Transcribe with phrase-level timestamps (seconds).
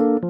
[0.00, 0.29] กำ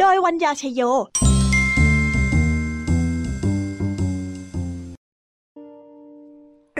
[0.00, 0.80] โดยวัญญาชยโย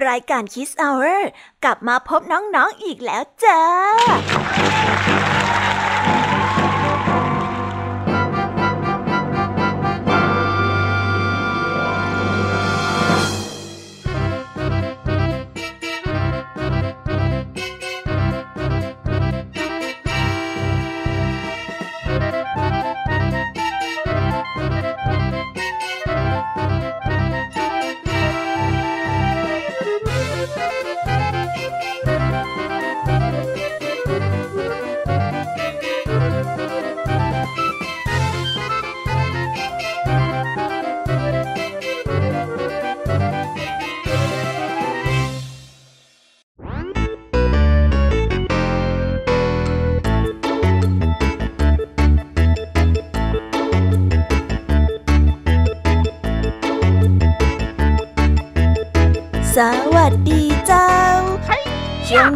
[0.09, 1.19] รายการ Kiss Hour
[1.65, 3.61] กลับมาพบน้องๆออีกแล้วจ้า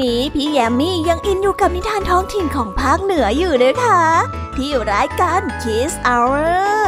[0.05, 4.01] นี้พี่แยมมี่ยังอินอยู่กับนิทานท้องถิ่นของภาคเหนืออยู่นะค่ะ
[4.57, 6.85] ที่รายการ Kiss Hour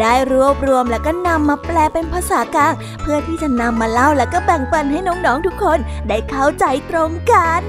[0.00, 5.78] ได้รวบรวมแล้วก็นำมาแปลเป็นภาษากลาง เพื่อที่จะนำมาเล่าแล้วก็แบ่งปันให้น้องๆทุกคน
[6.08, 7.62] ได้เข้าใจตรงกัน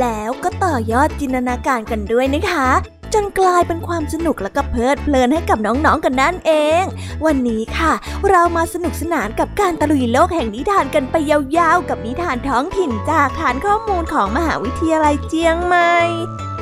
[0.00, 2.68] แล้วก็ต่อยอดจินตนาการกันด้วยนะคะ
[3.14, 6.84] จนกลายเป็นความสนุกและก็เพลิดเพลินให้กับน้องๆกันนั่นเอง
[7.24, 7.92] วันนี้ค่ะ
[8.28, 15.92] เรามาสนุกสนานกับการตะลุยโลกแห่งนิทานกันไปยาวๆ กับนิทานท้องถิ่นจากฐานข้อมูลของมหาวิทยาลัยเจียงใหม่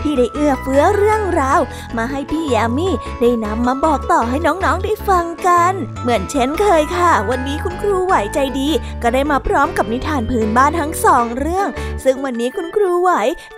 [0.03, 1.61] ที่ได้เอื้อเฟื้อเรื่องราว
[1.97, 2.89] มาให้พี่ยามี
[3.21, 5.73] ได้นำมาบอกต่อให้น้องๆได้ฟังกัน
[6.03, 8.69] เหมือนเช่นเคยค่ะ วันนี้คุณครูไหวใจดี
[9.03, 11.69] ก็ได้มาพร้อมกับนิทานพื้นบ้านทั้งสองเรื่อง
[12.05, 13.11] ซึ่งวันนี้คุณครูไหว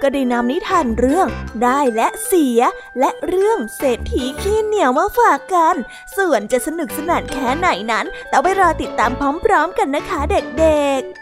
[0.03, 1.27] ก็ได้นำนิทานเรื่อง
[1.62, 2.61] ได้และเสีย
[2.99, 5.75] และเรื่องเศรษฐีขี้เหนียวมาฝากกัน
[6.17, 9.12] ส่วนจะสนุกสนานแค่ไหนนั้นต้องไปรอติดตาม
[9.45, 11.19] พร้อมๆกันนะคะเด็กๆ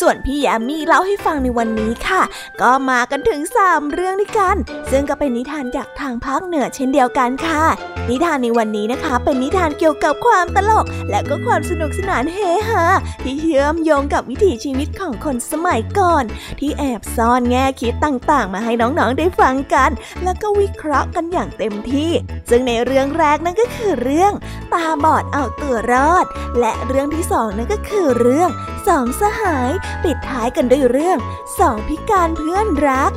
[0.00, 2.22] ส่วนพี่ยามีเล่าให้ฟังในวันนี้ค่ะ
[2.60, 4.56] ก็มากันถึง 3 เรื่องด้วยกัน
[4.90, 7.64] ซึ่งก็เป็นนิทานจากทางภาคเหนือเช่นเดียวกันค่ะ
[8.10, 12.38] นิทานในวันนี้นะคะ เป็นนิทานเกี่ยวกับความตลก และก็ความสนุกสนานเฮ
[12.68, 12.84] ฮา
[13.22, 16.24] ที่เชื่อมโยงกับวิถีชีวิตของคนสมัยก่อน
[16.60, 19.90] ที่แอบซ่อนแง่คิดต่างๆ มาให้น้องๆได้ฟังกัน
[20.24, 22.10] แล้วก็วิเคราะห์กันอย่างเต็มที่
[22.50, 24.32] ซึ่งในเรื่องแรกนั่นก็คือเรื่อง
[24.72, 26.26] ตาบอดเอาตัวรอด
[26.60, 28.50] และเรื่องที่สองนั่นก็คือเรื่อง
[28.88, 29.70] สองสหาย
[30.04, 31.18] ปิดท้ายกันด้วยเรื่อง
[31.58, 33.12] สองพิการเพื่อนรัก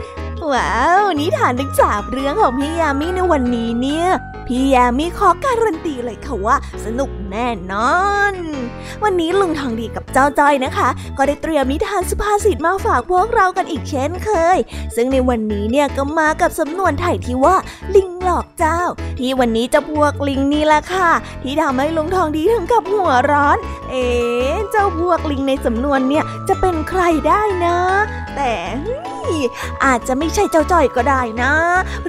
[0.52, 4.08] ว้าว นิทานทั้งสามเรื่องของพี่ยามีในวันนี้เนี่ย
[4.48, 6.56] พี่ยามีขอการันตีเลยค่ะว่า
[6.86, 7.94] สนุกแน่นอ
[8.32, 8.34] น
[9.04, 14.58] วันนี้ลุงทองดีกับเจ้าจ้อยนะคะ ก็ได้เตรียมนิทานสุภาษิตมาฝากพวกเรากันอีกเช่นเคย
[14.96, 17.56] ซึ่งในวันนี้เนี่ยก็มากับสำนวนไทยที่ว่า
[17.96, 18.82] ลิง หลอกเจ้า
[19.20, 21.12] ที่วันนี้จะพวกลิงนี่แหละค่ะ
[21.44, 23.58] ที่ทำให้ลุงทองดีถึงกับหัวร้อน
[23.90, 24.06] เอ๋
[24.72, 27.78] เจ้าพวกลิงในสำนวนเนี่ยจะเป็นใครได้นะ
[28.36, 28.54] แต่
[29.86, 31.54] อาจจะไม่ใช่เจ้าจ้อยก็ได้นะ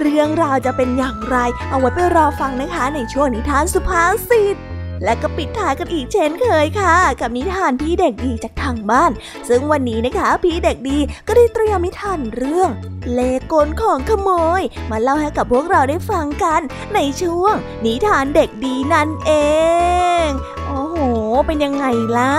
[0.01, 1.37] เรื่องราวจะเป็นอย่างไร
[1.71, 4.57] เอาไว้ไปรอฟังนะคะในช่วงนิทานสุภาษิต
[5.05, 9.13] และก็ปิดท้ายกันอีกเช่นเคยค่ะ กับนิทานพี่เด็กดีจากทางบ้าน
[9.49, 12.71] ซึ่งวันนี้นะคะ พี่เด็กดีก็ได้เตรียมนิทานเรื่อง
[13.13, 13.21] เล
[13.53, 14.31] กลของขโม
[14.61, 16.61] ย มาเล่าให้กับพวกเราได้ฟังกัน
[16.95, 17.55] ในช่วง
[17.85, 19.33] นิทานเด็กดีนั่นเอ
[20.25, 20.29] ง
[20.67, 20.97] โอ้โห
[21.47, 21.87] เป็นยังไง
[22.17, 22.33] ล่ะ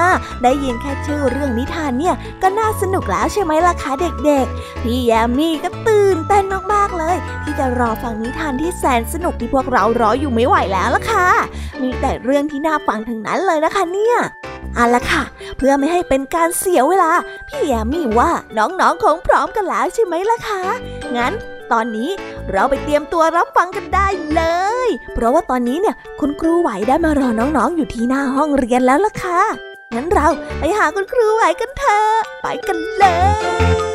[0.44, 3.92] ได้ยินแค่ชื่อเรื่องนิทานเนี่ยก็น่าสนุกแล้วใช่ไหมล่ะคะ
[4.26, 6.44] เด็กๆ พี่แยมมี่ก็ตื่นเต้น
[6.74, 11.28] มากๆเลย ที่จะรอฟังนิทานที่แสนสนุกที่พวกเรารออยู่ไม่ไหวแล้วล่ะค่ะ
[11.82, 14.18] มีแต่เรื่องที่น่าฟังทั้งนั้นเลยนะคะเนี่ย
[14.76, 15.24] เอาละค่ะ
[15.58, 17.12] เพื่อไม่ให้เป็นการเสียเวลา
[17.48, 20.62] พี่แยมมี่ว่าน้องๆคงพร้อมกันแล้วใช่ไหมล่ะคะ
[21.18, 21.34] งั้น
[21.72, 22.10] ตอนนี้
[22.52, 24.42] เราไปเตรียมตัวรับฟังกันได้เล
[24.88, 29.42] ย เพราะว่าตอนนี้เนี่ยคุณครูไหวได้มารอน้องๆ อยู่ที่หน้าห้องเรียนแล้วล่ะค่ะ
[29.96, 30.28] งั้นเรา
[30.60, 33.06] ไปหาคุณครูไหวกันเถอะ ไปกันเล
[33.92, 33.95] ย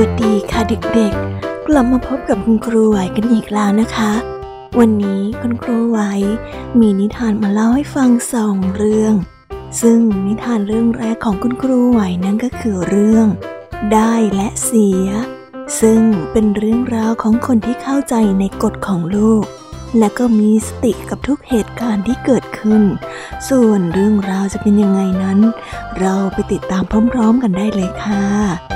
[0.00, 4.12] วัสดีค่ะเด็กๆ กลับมาพบกับคุณครูไหวกันอีกแล้วนะคะ
[4.78, 5.98] วันนี้คุณครูไหว
[6.80, 9.14] มีนิทานมาเล่าให้ฟังสองเรื่อง
[9.82, 13.26] ซึ่งนิทานเรื่องแรกของคุณครูไหวนั่นก็คือเรื่อง
[13.92, 15.06] ได้และเสีย
[15.80, 16.00] ซึ่ง
[16.32, 19.44] เป็นเรื่องราวของคนที่เข้าใจในกฎของโลก
[19.98, 22.82] และก็มีสติกับทุกเหตุการณ์ที่เกิดขึ้น
[23.48, 25.38] ส่วนเรื่องราวจะเป็นยังไงนั้น
[25.98, 28.71] เราไปติดตามพร้อม ๆ กันได้เลยค่ะ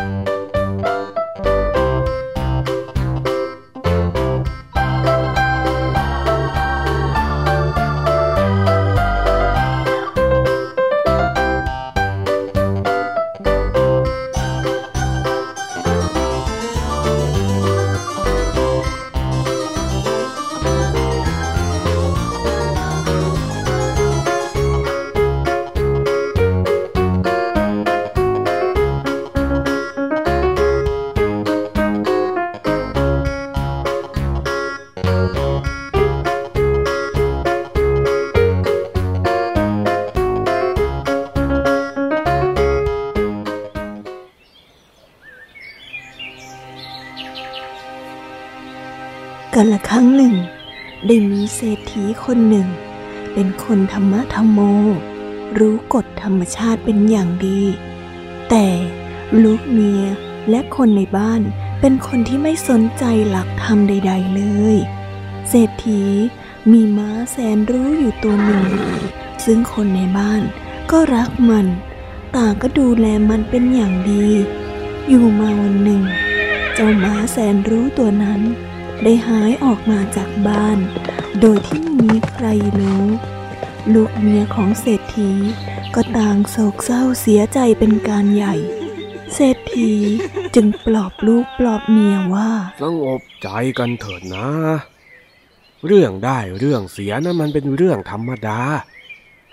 [55.97, 57.63] กฎธรรมชาติเป็นอย่างดี
[58.51, 58.67] แต่
[59.43, 60.03] ลูกเมีย
[60.51, 61.43] และคนในบ้าน
[61.81, 64.43] เป็นคนที่ไม่สนใจหลักธรรมใด ๆ เล
[64.75, 64.77] ย
[65.49, 66.03] เศรษฐี
[66.73, 68.67] มีม้าแสนรู้อยู่ตัวหนึ่ง
[69.45, 70.43] ซึ่งคนในบ้าน
[70.91, 71.67] ก็รักมัน
[72.37, 74.27] ต่างก็ดูแลมันเป็นอย่างดี
[75.09, 76.03] อยู่มาวันหนึ่ง
[76.75, 78.41] เจ้าม้าแสนรู้ตัวนั้น
[79.03, 80.79] ได้หายออกมาจากบ้าน
[81.41, 82.47] โดยที่ไม่มีใคร
[82.79, 83.05] รู้
[83.95, 85.31] ลูกเมียของเศรษ ฐี
[85.95, 88.55] ก็ต่างโศกเศร้าเสียใจเป็นการใหญ่
[89.35, 89.93] เศรษฐี
[90.55, 92.51] จึงปลอบลูกปลอบเมียว่า
[92.83, 94.49] สงบใจกันเถิดนะ
[95.87, 98.61] เรื่องได้เรื่องเสียนะั้นมันเป็นเรื่องธรรมดา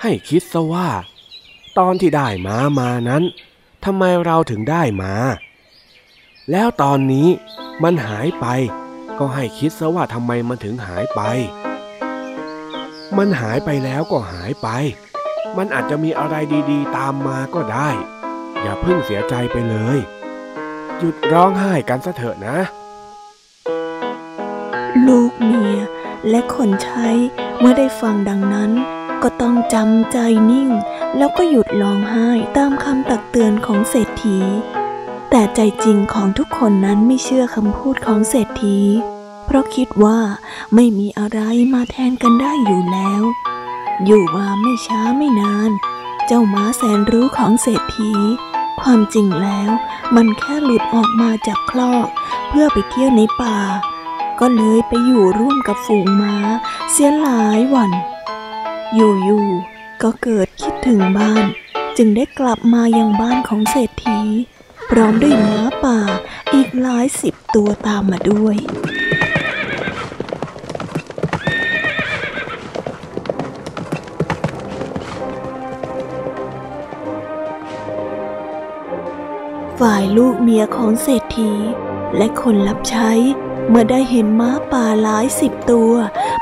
[0.02, 0.90] ให้คิดซะว่า
[1.80, 3.24] ตอนที่ได้มามานั้น
[3.86, 5.14] ทำไมเราถึงได้มา
[6.52, 7.28] แล้วตอนนี้
[7.84, 8.46] มันหายไป
[9.20, 11.22] ก็ให้คิดซะว่าทำไมมันถึงหายไป
[13.18, 14.68] มันหายไปแล้วก็หายไป
[15.58, 16.36] มันอาจจะมีอะไร
[16.72, 17.90] ดีๆ ตามมาก็ได้
[18.62, 19.98] อย่าเพิ่งเสียใจไปเลย
[21.00, 22.58] หยุดร้องไห้กันซะเถอะนะ
[25.08, 25.78] ลูกเมีย
[26.30, 27.08] และคนใช้
[27.60, 28.72] เมื่อได้ฟังดังนั้น
[29.24, 30.18] ก็ต้องจำใจ
[30.52, 30.70] นิ่ง
[31.18, 34.40] แล้วก็หยุดร้องไห้ตามคำตักเตือนของเศรษฐฐี
[35.30, 38.80] แต่ใจจริงของทุกคนนั้นไม่เชื่อคำพูดของเศรษฐี
[39.46, 40.20] เพราะคิดว่า
[40.76, 41.40] ไม่มีอะไร
[41.74, 43.24] มาแทนกันได้อยู่แล้ว
[44.06, 45.72] อยู่มาไม่ช้าไม่นาน
[46.28, 48.12] เจ้าม้าแสนรู้ของเศรษฐี
[48.82, 49.72] ความจริงแล้ว
[50.16, 52.08] มันแค่หลุดออกมาจากคลอก
[52.50, 53.58] เพื่อไปเที่ยวในป่า
[54.40, 56.36] ก็เลยไปอยู่ร่วมกับฝูงม้า
[56.92, 57.92] เสียหลายวัน
[58.96, 61.46] อยู่ๆก็เกิดคิดถึงบ้าน
[61.98, 64.20] จึงได้กลับมายังบ้านของเศรษฐี
[64.90, 66.00] พร้อมด้วยม้าป่า
[66.54, 68.56] อีกหลายสิบตัวตามมาด้วย
[79.90, 81.54] ฝ่ายลูกเมียของเศรษฐี
[82.18, 83.12] และคนรับใช้
[83.70, 85.94] เมื่อได้เห็นม้าป่าหลายสิบตัว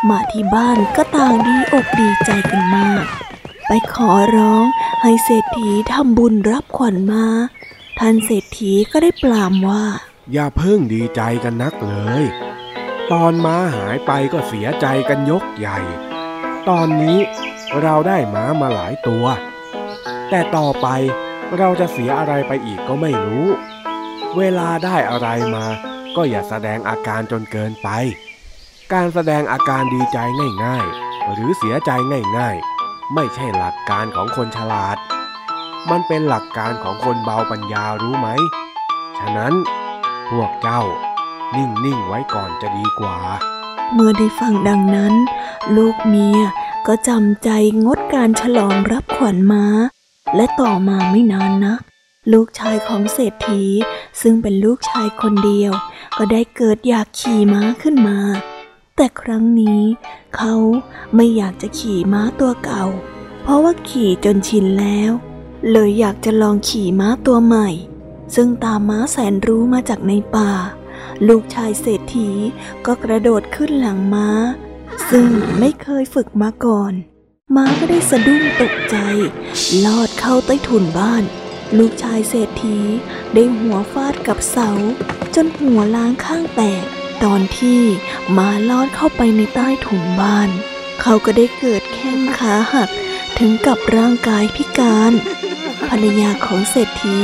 [0.09, 3.05] มาที่บ้านก็ต่างดีอกดีใจกันมาก
[3.67, 4.65] ไปขอร้อง
[5.01, 7.25] ให้เศรษฐีทำบุญรับขวัญมา
[7.99, 9.85] ท่านเศรษฐีก็ได้ปลามว่า
[10.33, 12.23] อย่าเพิ่งดีใจกันนักเลย
[13.11, 15.79] ตอนม้าหายไปก็เสียใจกันยกใหญ่
[16.69, 17.19] ตอนนี้
[17.81, 19.25] เราได้ม้ามาหลายตัว
[20.29, 20.87] แต่ต่อไป
[21.57, 23.47] เราจะเสียอะไรไปอีกก็ไม่รู้
[24.37, 25.65] เวลาได้อะไรมา
[26.15, 27.89] ก็อย่าแสดงอาการจนเกินไป
[28.93, 30.17] การแสดงอาการดีใจ
[30.65, 31.91] ง่ายๆ หรือเสียใจ
[32.37, 34.97] ง่ายๆ ไม่ใช่หลักการของคนฉลาด
[35.89, 38.27] มันเป็นหลักการของคนเบาปัญญารู้ไหม
[39.19, 39.53] ฉะนั้น
[40.29, 40.81] พวกเจ้า
[41.55, 43.17] นิ่งๆไว้ก่อนจะดีกว่า
[43.93, 45.13] เมื่อได้ฟังดังนั้น
[45.75, 46.39] ลูกเมีย
[46.87, 47.49] ก็จำใจ
[47.85, 49.65] งดการฉลองรับขวัญม้า
[50.35, 51.81] และต่อมาไม่นานนัก
[52.33, 53.63] ลูกชายของเศรษฐี
[54.21, 55.71] ซึ่งเป็นลูกชายคนเดียว
[56.17, 58.19] ก็ได้เกิดอยากขี่ม้าขึ้นมา
[58.95, 59.81] แต่ครั้งนี้
[60.35, 60.55] เขา
[61.15, 62.85] ไม่อยากจะขี่ม้าตัวเก่า
[63.43, 65.11] เพราะว่าขี่จนชินแล้ว
[65.71, 67.69] เลยอยากจะลองขี่ม้าตัวใหม่
[68.35, 70.51] ซึ่งตามม้าแสนรู้มาจากในป่า
[71.27, 72.29] ลูกชายเศรษฐี
[72.85, 74.29] ก็กระโดดขึ้นหลังม้า
[75.09, 75.27] ซึ่ง
[75.59, 76.93] ไม่เคยฝึกมาก่อน
[77.57, 78.97] ม้าก็ได้สะดุ้งตกใจ
[79.85, 81.23] ลอดเข้าใต้ถุนบ้าน
[81.77, 82.77] ลูกชายเศรษฐี
[83.33, 84.69] ได้หัวฟาดกับเสา
[85.35, 86.83] จนหัวล้างข้างแตก
[87.23, 87.81] ตอนที่
[88.37, 90.49] ม้าลอดเข้าไปในใต้ถุนบ้าน
[91.01, 92.89] เขาก็ได้เกิดแข้งขาหัก
[93.39, 95.13] ถึงกับร่างกายพิการ
[95.89, 97.17] ภรรยาของเศรษฐี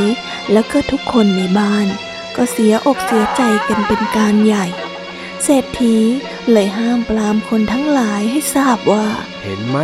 [0.52, 1.88] แล้วก็ทุกคนในบ้าน
[2.36, 4.66] ก็เสียอกเสียใจกันเป็นการใหญ่
[5.44, 5.98] เศรษฐี
[6.52, 9.06] เลยห้ามปรามคนทั้งหลายให้ทราบว่า
[9.44, 9.78] เห็นไหม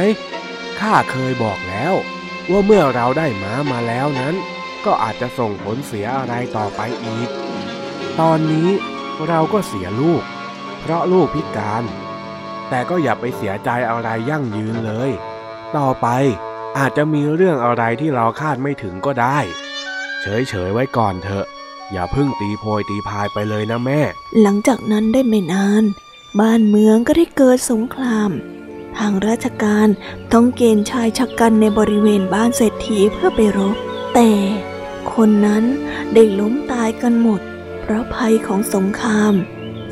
[0.79, 1.93] ข้าเคยบอกแล้ว
[2.51, 4.36] ว่าเมื่อเราได้ม้ามาแล้วนั้น
[4.86, 7.29] ก็อาจจะส่งผลเสียอะไรต่อไปอีก
[8.19, 8.69] ตอนนี้
[9.27, 10.24] เราก็เสียลูก
[10.81, 11.83] เพราะลูกพิการ
[12.69, 15.12] แต่ก็อย่าไปเสียใจอะไรยั่งยืนเลย
[15.77, 16.07] ต่อไป
[16.77, 19.38] อาจจะมีเรื่องอะไรที่เราคาดไม่ถึงก็ได้
[20.22, 21.45] เฉยๆไว้ก่อนเถอะ
[21.92, 24.02] อย่าเพิ่งตีโพยตีพายไปเลยนะแม่
[24.42, 25.84] หลังจากนั้นได้ไม่นาน
[26.40, 28.32] บ้านเมืองก็ได้เกิดสงคราม
[28.98, 29.88] ทางราชการ
[30.34, 33.75] ต้องเกณฑ์ชายชะกันในบริเวณบ้านเศรษฐีเพื่อไปรบ
[34.16, 34.32] แต่
[35.13, 35.63] คนนั้น
[36.13, 37.42] ได้ล้มตายกันหมด
[37.82, 39.34] เพราะภัยของสงคราม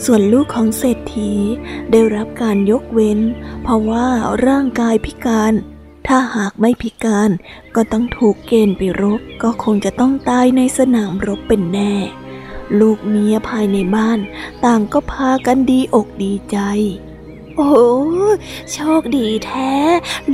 [0.06, 1.32] ส่วนลูกของเศรษฐี
[1.92, 3.20] ได้รับการยกเว้น
[3.64, 4.08] เพราะว่า
[4.48, 5.54] ร่างกายพิการ
[6.08, 7.30] ถ้าหากไม่พิการ
[7.76, 11.94] ก็ต้องถูกเกณฑ์ไปรบ ก็คงจะต้องตายในสนามรบเป็นแน่
[12.80, 14.20] ลูกเมียภายในบ้าน
[14.66, 16.58] ต่างก็พากันดีอกดีใจ
[17.56, 17.72] โอ้
[18.74, 19.74] โชคดีแท้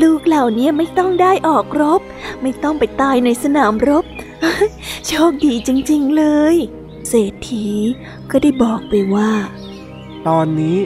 [0.01, 2.01] ลูกเหล่านี้ไม่ต้องได้ออกรบ
[2.41, 4.05] ไม่ต้องไปตายในสนามรบ
[5.07, 6.55] โชคดีจริงๆเลย
[7.07, 7.67] เศรษฐี
[8.31, 9.31] ก็ได้บอกไปว่า
[10.27, 10.77] ตอนนี้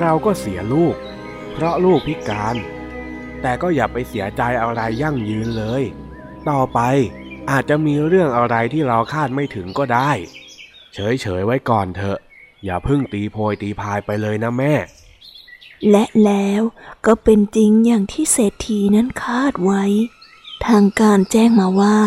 [0.00, 0.94] เราก็เสียลูก
[1.52, 2.56] เพราะลูกพิการ
[3.42, 5.82] แต่ก็อย่าไปเสียใจอะไรยั่งยืนเลย
[6.50, 6.80] ต่อไป
[7.50, 10.10] อาจจะมีเรื่องอะไรที่เราคาดไม่ถึงก็ได้
[10.94, 12.18] เฉยๆไว้ก่อนเถอะ
[12.64, 14.74] อย่าพิ่งตีโพยตีพายไปเลยนะแม่
[15.90, 16.62] และแล้ว
[17.06, 19.84] ก็เป็นจริงอย่างที่เศรษฐีนั้นคาดไว้
[20.66, 21.98] ทางการแจ้งมาว่า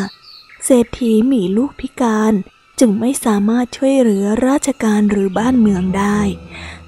[0.65, 2.33] เศรษฐีมีลูกพิการ
[2.79, 6.19] จึงไม่สามารถช่วยเหลือราชการหรือบ้านเมืองได้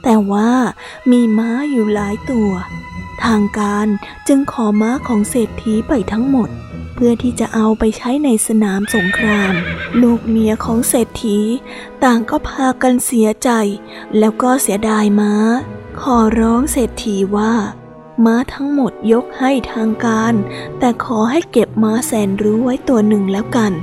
[0.04, 0.52] แต่ว่า
[1.12, 2.52] มีม้าอยู่หลายตัว
[3.26, 3.88] ทางการ
[4.28, 6.50] จึงขอม้าของเศรษฐีไปทั้งหมด
[6.94, 9.54] เพื่อที่จะเอาไปใช้ในสนามสงคราม
[10.02, 11.40] ลูกเมียของเศรษฐี
[12.04, 13.50] ต่างก็พากันเสียใจ
[14.20, 15.34] แล้วก็เสียดายม้า
[16.02, 17.54] ขอร้องเศรษฐีว่า
[18.26, 20.34] ม้าทั้งหมดยกให้ทางการ
[20.80, 23.74] แต่ขอให้เก็บม้าแสนรู้ไว้ตัวหนึ่งแล้วกัน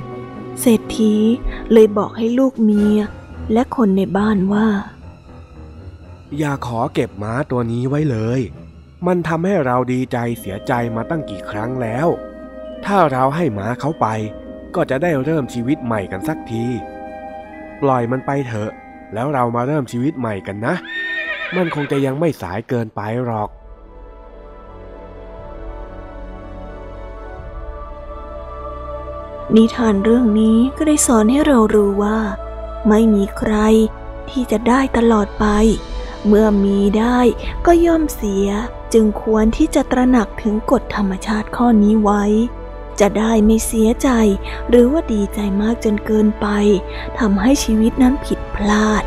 [0.60, 1.14] เศรษฐี
[1.72, 2.98] เลยบอกให้ลูกเมีย
[3.52, 4.68] และคนในบ้านว่า
[6.38, 8.40] อย่าขอเก็บม้าตัวนี้ไว้เลย
[9.06, 12.08] มันทำให้เราดีใจเสียใจมาตั้งกี่ครั้งแล้ว
[12.84, 14.06] ถ้าเราให้หมาเขาไป
[14.74, 16.64] ก็จะได้เริ่มชีวิตใหม่กันสักที
[17.82, 18.70] ปล่อยมันไปเถอะ
[19.14, 20.74] แล้วเรามาเริ่มชีวิตใหม่กันนะ
[21.56, 23.50] มันคงจะยังไม่สายเกินไปหรอก
[29.56, 32.18] นิทานเรื่องนี้ก็ได้สอนให้เรารู้ว่า
[32.88, 33.54] ไม่มีใคร
[34.30, 35.46] ที่จะได้ตลอดไป
[36.26, 37.18] เมื่อมีได้
[37.66, 38.48] ก็ย่อมเสีย
[38.92, 42.24] จึงควรที่จะตระหนักถึงกฎธรรมชาติข้อนี้ไว้
[43.00, 44.08] จะได้ไม่เสียใจ
[44.68, 46.46] หรือว่าดีใจมากจนเกินไป
[47.18, 49.02] ทำให้ชีวิตนั้นผิดพลาด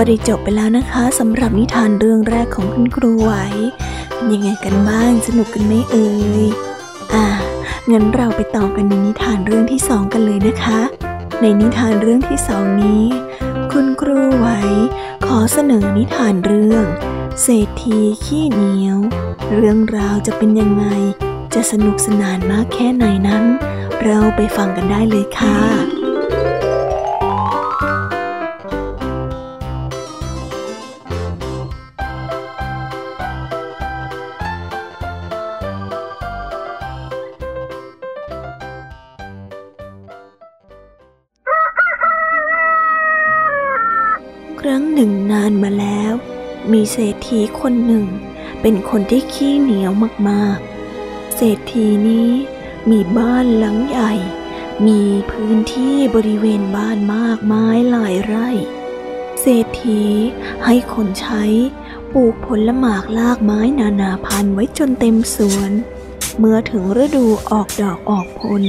[0.00, 3.32] ก็ได้จบไปแล้วนะคะสำหรับนิทานเรื่องแรกของคุณครูไหว
[4.14, 6.08] เป็นยังไงกันบ้างสนุกกันไหมเอ่
[6.44, 6.46] ย
[7.14, 7.26] อ่า
[7.90, 10.80] งั้นเราไปต่อกันในนิทานเรื่องที่สองกันเลยนะคะ
[11.40, 13.04] ในนิทานเรื่องที่สองนี้
[13.72, 14.48] คุณครูไหว
[15.26, 16.84] ขอเสนอนิทานเรื่อง
[17.42, 18.98] เศรษฐีขี้เหนียว
[19.54, 20.86] เรื่องราวจะเป็นยังไง
[21.54, 23.44] จะสนุกสนานมากแค่ไหนนั้น
[24.04, 25.97] เราไปฟังกันได้เลยค่ะ
[46.72, 48.06] มีเศรษฐีคนหนึ่ง
[48.62, 49.92] เป็นคนที่ขี้เหนียว
[50.28, 52.30] มากๆ เศรษฐีนี้
[52.90, 54.12] มีบ้านหลังใหญ่
[54.86, 58.48] มีพื้นที่บริเวณบ้านมากมายหลายไร่
[59.40, 60.02] เศรษฐี
[60.64, 61.44] ให้คนใช้
[62.12, 65.70] ปลูกผลหมากลากไม้นานาพันธุ์ไว้จนเต็มสวน
[66.38, 68.62] เมื่อถึงฤดูออกดอกออกผล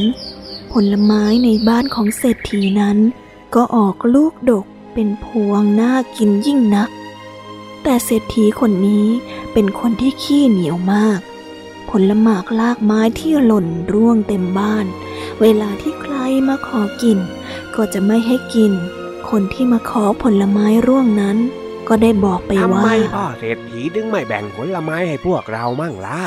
[0.71, 2.97] ผลไม้ในบ้านของเศรษฐีนั้น
[3.55, 6.89] ก็ออกลูกดกเป็นพวงน่ากินยิ่งนัก
[7.83, 9.07] แต่เศรษฐีคนนี้
[9.53, 11.19] เป็นคนที่ขี้เหนียวมาก
[11.89, 14.85] ผลหมากลากไม้ที่หล่นร่วงเต็มบ้าน
[15.41, 16.15] เวลาที่ใคร
[16.47, 17.17] มาขอกิน
[17.75, 18.71] ก็จะไม่ให้กิน
[19.29, 21.37] คนที่มาขอผลไม้ร่วงนั้น
[21.87, 26.21] ก็ได้บอกไปทำว่าไมพ่อเศรษฐีถึงไม่แบ่งผลไม้ให้พวกเรามั่งล่ะ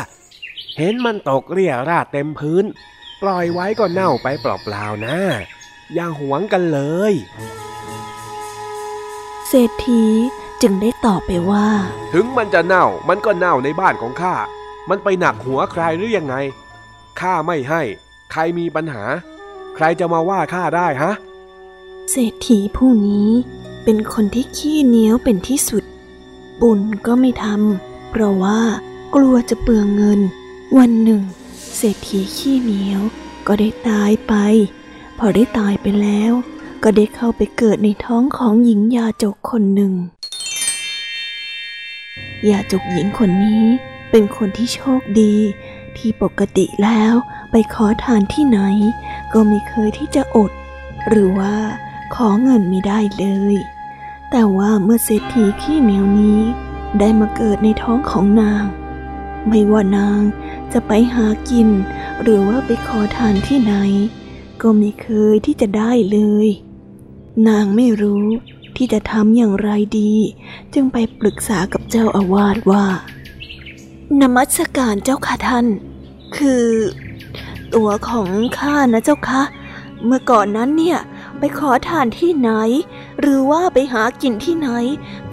[0.78, 2.64] เห็นมันตกเรี่ยราดเต็มพื้น
[3.22, 5.18] ปล่อยไว้ก็เน่าไปเปล่าๆนะ
[5.94, 7.12] อย่าหวงกันเลย
[9.48, 10.04] เศรษฐี
[10.62, 11.66] จึงได้ตอบไปว่า
[12.12, 14.34] ถึงมันจะเน่ามันก็เน่าในบ้านของข้า
[14.88, 16.34] มันไปหนักหัวใครหรือยังไง
[17.20, 17.82] ข้าไม่ให้
[18.32, 19.04] ใครมีปัญหา
[19.74, 21.12] ใครจะมาว่าข้าได้ฮะ
[22.10, 23.30] เศรษฐีผู้นี้
[23.84, 25.84] เป็นคนที่ขี้เหนียวเป็นที่สุด
[26.60, 28.60] บุญก็ไม่ทำเพราะว่า
[29.14, 30.20] กลัวจะเปลืองเงิน
[30.78, 31.22] วันหนึ่ง
[31.76, 33.00] เศรษฐีขี้เหนียว
[33.46, 34.34] ก็ได้ตายไป
[35.18, 36.32] พอได้ตายไปแล้ว
[36.82, 39.92] ก็ได้เข้าไปเกิดในท้องของหญิงยาจกคนหนึ่ง
[42.50, 43.64] ยาจุกหญิงคนนี้
[44.10, 45.36] เป็นคนที่โชคดี
[45.96, 47.14] ที่ปกติแล้ว
[47.50, 48.60] ไปขอทานที่ไหน
[49.32, 50.52] ก็ไม่เคยที่จะอด
[51.08, 51.56] หรือว่า
[52.14, 53.56] ขอเงินไม่ได้เลย
[54.30, 56.40] แต่ว่าเมื่อเศรษฐีขี้เหนียวนี้
[56.98, 58.64] ได้มาเกิดในท้องของนาง
[59.48, 60.20] ไม่ว่านาง
[60.72, 61.68] จะไปหากิน
[62.22, 63.74] หรือว่าไปขอทานที่ไหน
[64.62, 66.48] ก็ไม่เคยที่จะได้เลย
[67.48, 68.26] นางไม่รู้
[68.76, 70.14] ที่จะทำอย่างไรดี
[70.74, 72.84] จึงไปปรึกษากับเจ้าอาวาสว่า
[74.20, 75.66] นมัสการเจ้าค่ะท่าน
[76.36, 76.66] คือ
[77.74, 79.42] ตัวของข้านะเจ้าคะ
[80.04, 80.98] เมื่อก่อนนั้นเนี่ย
[81.38, 82.50] ไปขอทานที่ไหน
[83.20, 84.68] หรือว่าไปหากินที่ไหน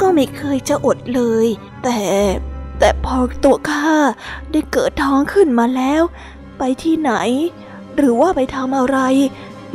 [0.02, 1.48] ก็ไม่เคยจะอดเลย
[1.84, 2.00] แต่
[2.80, 3.96] แต่พอตัวข้า
[4.52, 6.04] ได้เกิดท้องขึ้นมาแล้ว
[6.58, 7.14] ไปที่ไหน
[7.96, 8.98] หรือว่าไปทำอะไร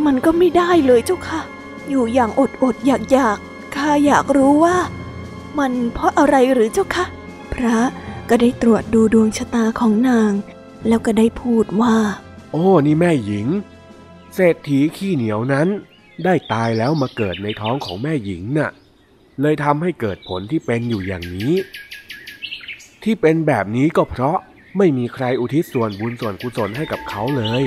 [0.04, 1.40] มันก็ไม่ได้เลยเจ้าค่ะ
[1.88, 3.38] อยู่อย่างอดอดอยากอยาก
[3.76, 4.76] ข้าอยากรู้ว่า
[5.58, 7.04] มันเพราะอะไรหรือเจ้าคะ
[7.54, 7.78] พระ
[8.28, 10.32] ก็ได้ตรวจดูดวงชะตาของนาง
[10.88, 11.96] แล้วก็ได้พูดว่า
[12.50, 13.46] โอ้นี่แม่หญิง
[14.34, 15.68] เศรษฐีขี้เหนียวนั้น
[16.24, 18.70] ได้ตายแล้วมาเกิดในท้องของแม่หญิงน่ะ
[19.40, 21.52] เลยทำให้เกิดผลที่เป็นอยู่อย่างนี้
[23.02, 24.38] ที่เป็นแบบนี้ก็เพราะ
[24.78, 27.62] ไม่มีใครอุทิศส่วนบุญส่วนกุศลให้กับเขาเลย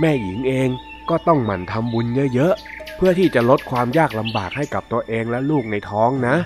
[0.00, 0.68] แม่หญิงเอง
[1.10, 2.71] ก็ต้องหมั่นทำบุญเยอะๆ
[3.04, 6.36] พื่อที่จะลดความยากลำบากให้กับตัวเองและลูกในท้องนะ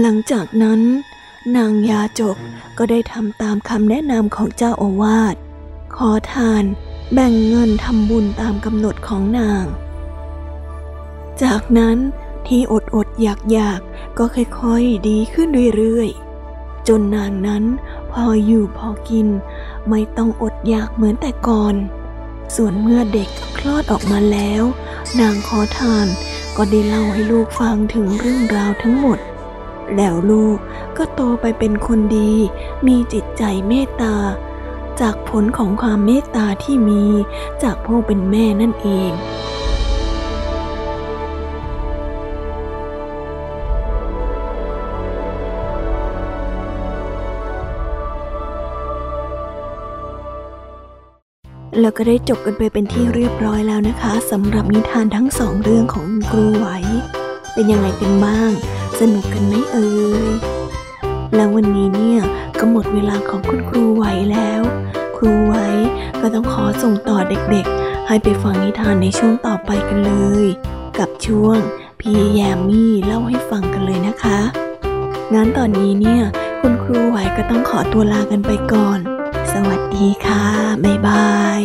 [0.00, 0.80] หลังจากนั้น
[1.56, 2.36] นางยาจก
[2.78, 5.34] ก็ได้ทำตามคำแนะนำของเจ้าอาวาส
[5.96, 6.64] ขอทาน
[7.12, 9.64] แบ่งเงินทำบุญตามกำหนดของนาง
[11.42, 11.96] จากนั้น
[12.46, 13.80] ที่อดอดอยากอยาก
[14.18, 17.64] ก็ค่อยๆดีขึ้นเรื่อยๆ จนนางนั้น
[18.12, 19.28] พออยู่พอกิน
[19.88, 21.74] ไม่ต้องอดอยากเหมือนแต่ก่อน
[22.56, 23.30] ส่วนเมื่อเด็ก
[23.66, 24.62] ลอดออกมาแล้ว
[25.20, 26.06] นางขอทาน
[26.56, 29.18] ก็ได้เล่าให้ลูกฟังถึงเรื่องราวทั้งหมด
[29.96, 30.58] แล้วลูก
[30.96, 32.32] ก็โตไปเป็นคนดี
[32.86, 34.16] มีจิตใจเมตตา
[35.00, 37.04] จากผลของความเมตตาที่มี
[37.62, 39.10] จากผู้เป็นแม่นั่นเอง
[51.84, 56.68] แล้วก็ได้จบกันไปเป็นที่เรียบร้อยแล้วนะคะสำหรับนิทานทั้งสองเรื่องของครูไหว
[57.52, 58.50] เป็นยังไงกันบ้าง
[59.00, 59.88] สนุกกันไหมเอ่
[60.28, 60.32] ย
[61.34, 62.20] แล้ววันนี้เนี่ย
[62.58, 64.62] ก็หมดเวลาของคุณครูไหวแล้ว
[65.16, 65.54] ครูไหว
[66.20, 70.12] ก็ต้องขอส่งต่อเด็กๆ ให้ไปฟังนิทานในช่วงต่อไปกันเล
[70.44, 70.46] ย
[70.98, 71.58] กับช่วง
[72.00, 74.38] พี่แยมมี่เล่าให้ฟังกันเลยนะคะ
[75.34, 76.22] งั้นตอนนี้เนี่ย
[76.60, 79.00] คุณครูไหวก็ต้องขอตัวลากันไปก่อน
[79.56, 80.44] สวัสดีค่ะ
[80.84, 81.60] บ๊ายบาย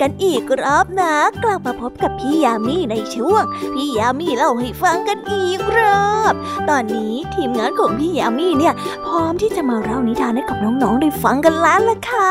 [0.00, 3.42] กันอีกรอบนะ กลับมาพบกับพี่ยามีในช่วง
[3.74, 5.78] พี่ยามีเล่าให้ฟังกันอีกร
[6.12, 6.34] อบ
[6.68, 8.74] ตอนนี้ทีมงานของพี่ยามีเนี่ย
[9.06, 12.30] พร้อมที่จะมาเล่านิทานให้กับน้องๆได้ฟังกันแล้วล่ะค่ะ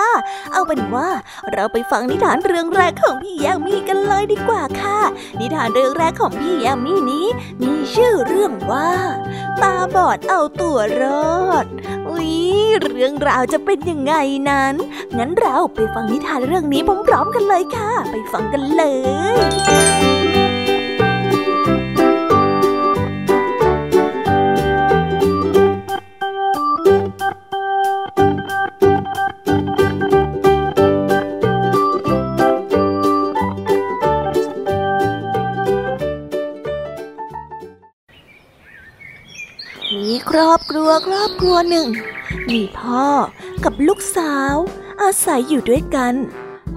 [0.54, 1.10] เอาเป็นว่า
[1.52, 5.00] เราไปฟังนิทานเรื่องแรกของพี่ยามีกันเลยดีกว่าค่ะ
[5.40, 7.28] นิทานเรื่องแรกของพี่ยามีนี้
[7.62, 8.90] มีชื่อเรื่องว่า
[9.62, 11.04] ตาบอดเอาตัวร
[11.36, 11.66] อด
[12.10, 12.32] อุ๊ย
[12.82, 14.14] เรื่องราวจะเป็นยังไง
[14.50, 14.76] นั้น
[15.18, 18.84] งั้นเราไปฟังนิทานเรื่องนี้พร้อมๆกันเลยค่ะ ไปฟังกันเล
[19.36, 20.13] ย
[40.64, 41.88] ครอบครัวครอบครัวหนึ่ง
[42.50, 43.08] มีพ่อ
[43.64, 44.56] กับลูกสาว
[45.02, 46.14] อาศัยอยู่ด้วยกัน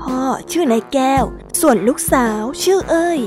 [0.01, 0.20] พ่อ
[0.51, 1.25] ชื่อนายแก้ว
[1.61, 3.20] ส่วนลูกสาวชื่อเอ้ย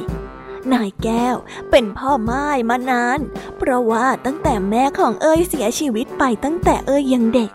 [0.74, 1.36] นายแก้ว
[1.70, 3.20] เป็นพ่อไม้มานาน
[3.58, 7.52] เพราะว่าตั้งแต่แม่ของเอ้ยเสียชีวิตไปตั้งแต่เอ้ยยังเด็ก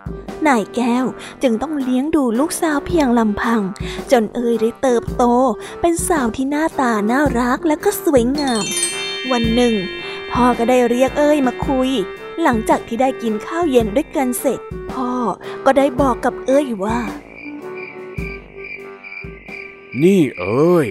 [0.49, 1.05] นายแก้ว
[1.43, 3.61] จึงต้องเลี้ยงดูลูกสาวเพียงลำพัง
[4.13, 5.25] จนเอ้ยได้เติบโต
[5.81, 8.65] เป็นสาวที่หน้าตาน่ารักและก็สวยงาม
[9.31, 9.75] วันหนึ่ง
[10.33, 11.91] พ่อก็ได้เรียกเอ้ยมาคุย
[12.43, 14.61] หลังจากที่ได้กินข้าวเย็นด้วยกันเสร็จ
[14.93, 15.11] พ่อ
[15.65, 17.01] ก็ได้บอกกับเอ้ยว่า
[20.03, 20.89] นี่เอ้ย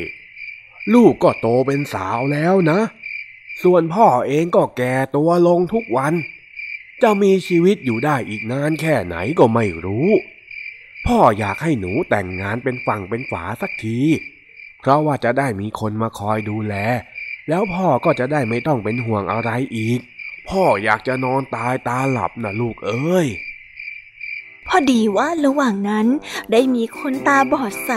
[0.94, 2.80] ลูกก็โตเป็นสาวแล้วนะ
[3.64, 6.14] ส่วนพ่อเองก็แก่ตัวลงทุกวัน
[7.04, 10.10] จะมีชีวิตอยู่ได้อีกนานแค่ไหนก็ไม่รู้
[11.08, 14.00] พ่ออยากให้หนูแต่งงานเป็นฝั่งเป็นฝาสักที
[14.80, 16.76] เพราะว่าจะได้มีคนมาคอยดูแล
[17.50, 20.00] แล้วพ่อก็จะได้ไม่ต้องเป็นห่วงอะไรอีก
[20.54, 23.28] พ่ออยากจะนอนตายตาหลับนะลูกเอ้ย
[24.68, 26.08] พอดีว่าระหว่างนั้น
[26.52, 27.92] ได้มีคนตาบอดใส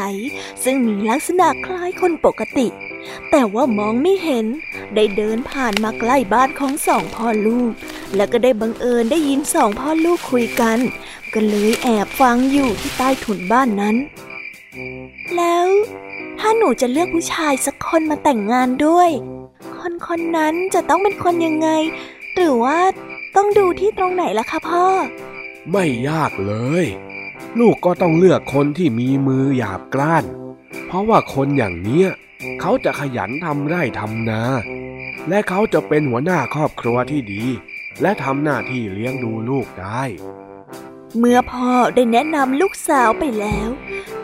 [0.65, 2.67] ซึ่งมีลักษณะคล้ายคนปกติ
[3.31, 4.47] แต่ว่ามองไม่เห็น
[4.95, 7.73] ได้เดินผ่านมาใกล้บ้านของสองพ่อลูก
[8.17, 10.79] แล้วก็ได้บังเอิญได้ยินสองพ่อลูกคุยกัน
[11.35, 13.97] ก็เลยแอบฟังอยู่ที่ใต้ถุนบ้านนั้น
[15.37, 15.69] แล้ว
[16.39, 19.11] ถ้าหนูจะเลือกผู้ชายสักคนมาแต่งงานด้วย
[19.79, 21.69] คนคนนั้นจะต้องเป็นคนยังไง
[22.37, 22.79] หรือว่า
[23.37, 24.87] ต้องดูที่ตรงไหนล่ะคะพ่อ
[25.73, 26.87] ไม่ยากเลย
[27.59, 30.25] ลูกก็ต้องเลือกคนที่มีมือหยาบกร้าน
[30.87, 32.09] เพราะว่าคนอย่างเนี้ย
[32.61, 34.43] เขาจะขยันทำไร่ทำนา
[35.29, 37.45] และเขาจะเป็นหัวหน้าครอบครัวที่ดี
[38.03, 40.03] และทำหน้าที่เลี้ยงดูลูกได้
[41.19, 43.69] เมื่อพ่อได้แนะนำลูกสาวไปแล้ว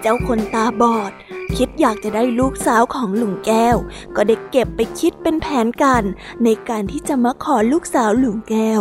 [0.01, 1.13] เจ้าคนตาบอด
[1.57, 3.77] คิดอยากจะได้ลูกสาวของลุงแก้ว
[4.17, 6.05] ก็ได้เก็บไปคิดเป็นแผนการ
[6.45, 8.81] ในการที่จะมาขอลูกสาวลุงแก้ว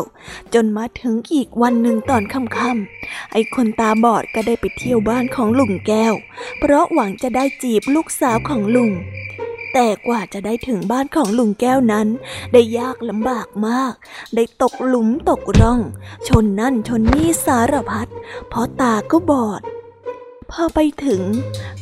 [0.54, 6.14] จนมาถึงอีกวันหนึ่งตอนค่ำๆไอ้คนตาบอดก็ได้ไปเที่ยวบ้านของลุงแก้ว
[6.60, 8.92] เพราะหวังจะได้จีบลูกสาวของลุง
[9.74, 12.08] แต่กว่าจะได้ถึงบ้านของลุงแก้วนั้น
[12.54, 13.94] ได้ยากลำบากมาก
[14.36, 15.80] ได้ตกหลุมตกร่อง
[16.28, 18.08] ชนนั่นชนนี่สารพัด
[18.50, 19.62] เพราะตาก็บอด
[20.52, 21.22] พอไปถึง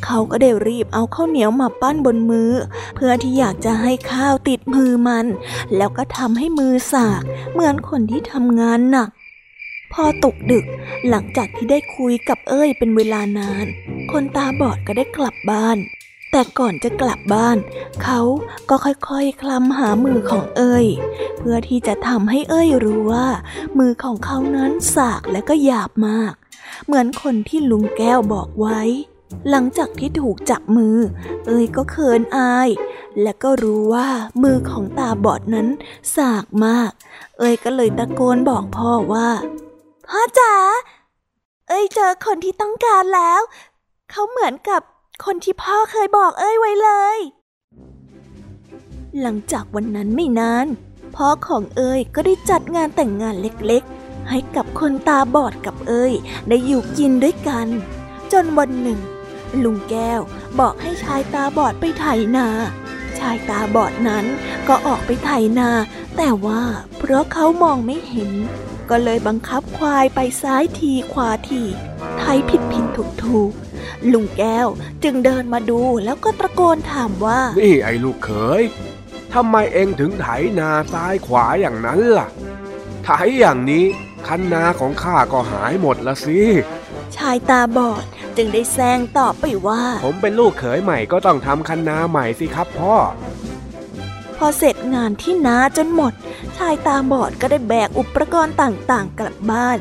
[0.05, 2.51] เขาก็ได้รีบเอาข้าวเหนียวมาปั้นบนมือ
[2.95, 5.25] เพื่อที่อยากจะให้ข้าวติดมือมัน
[5.77, 9.10] แล้วก็ทำให้มือสาก เหมือนคนที่ทำงานหนัก
[9.93, 10.65] พอตกดึก
[11.10, 13.65] หลังจากที่ได้คุยกับเอ้ยเป็นเวลานาน
[14.12, 15.77] คนตาบอดก็ได้กลับบ้าน
[16.31, 17.57] แต่ก่อนจะกลับบ้าน
[18.03, 18.19] เขา
[18.69, 20.87] ก็ค่อยๆคลำหามือของเอ้ย
[21.37, 23.27] เพื่อที่จะทำให้เอ้ยรู้ว่า
[23.79, 26.33] มือของเขานั้นสากและก็หยาบมาก
[26.85, 28.81] เหมือนคนที่ลุงแก้วบอกไว้
[29.49, 30.97] หลังจากที่ถูกจับมือ
[31.47, 32.69] เอ้ยก็เขินอาย
[33.21, 34.07] และก็รู้ว่า
[34.43, 35.67] มือของตาบอดนั้น
[36.15, 36.91] สากมาก
[37.39, 39.29] เอ้ยก็เลยตะโกนบอกพ่อว่า
[40.07, 40.53] พ่อจ๋า
[41.67, 43.41] เอ้ยเจอคนที่ต้องการแล้ว
[44.11, 44.81] เขาเหมือนกับ
[45.25, 47.17] คนที่พ่อเคยบอกเอ้ยไว้เลย
[49.21, 50.67] หลังจากวันนั้นไม่นาน
[51.15, 56.13] พ่อของเอ้ยก็ได้จัดงานแต่งงานเล็กๆ ให้กับคนตาบอดกับเอ้ย
[56.47, 57.67] ได้อยู่กินด้วยกัน
[58.32, 58.99] จนวันหนึ่ง
[59.63, 60.21] ลุงแก้ว
[60.60, 62.05] บอกให้ชายตาบอดไปไถ
[62.36, 62.47] นา
[63.19, 64.25] ชายตาบอดนั้น
[64.67, 65.69] ก็ออกไปไถนา
[66.17, 66.62] แต่ว่า
[66.97, 68.32] เพราะเขามองไม่เห็น
[68.89, 71.63] ก็เลยบังคับควายไปซ้ายทีขวาที
[72.19, 73.52] ไถผิดผิดถูกถูก
[74.12, 74.67] ลุงแก้ว
[75.04, 78.62] จึงเดินมาดูแล้วก็ตะโกนถามว่า นี่ไอ้ลูกเขย
[79.34, 80.28] ทำไมเองถึงไถ
[80.60, 82.28] นาซ้ายขวาอย่างนั้นล่ะ
[83.06, 83.86] ไถอย่างนี้
[84.28, 86.41] คันนาของข้าก็หายหมดละสิ
[87.15, 88.04] ชายตาบอด
[88.38, 92.95] จึงได้แซงตอบไปว่า ผมเป็นลูกเขยใหม่ก็ต้องทำคันนาใหม่สิครับพ่อ
[94.39, 96.13] พอเสร็จงานที่นาจนหมด
[96.58, 99.78] ชายตาบอดก็ได้แบกอุปกรณ์ต่างๆ กลับบ้าน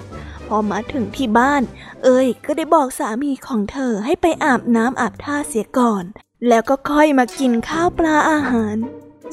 [0.48, 1.62] พอมาถึงที่บ้าน
[2.04, 6.04] เอ้ยก็ได้บอกสามีของเธอให้ไปอาบน้ำอาบท่าเสียก่อน
[6.48, 8.76] แล้วก็ค่อยมากินข้าวปลาอาหาร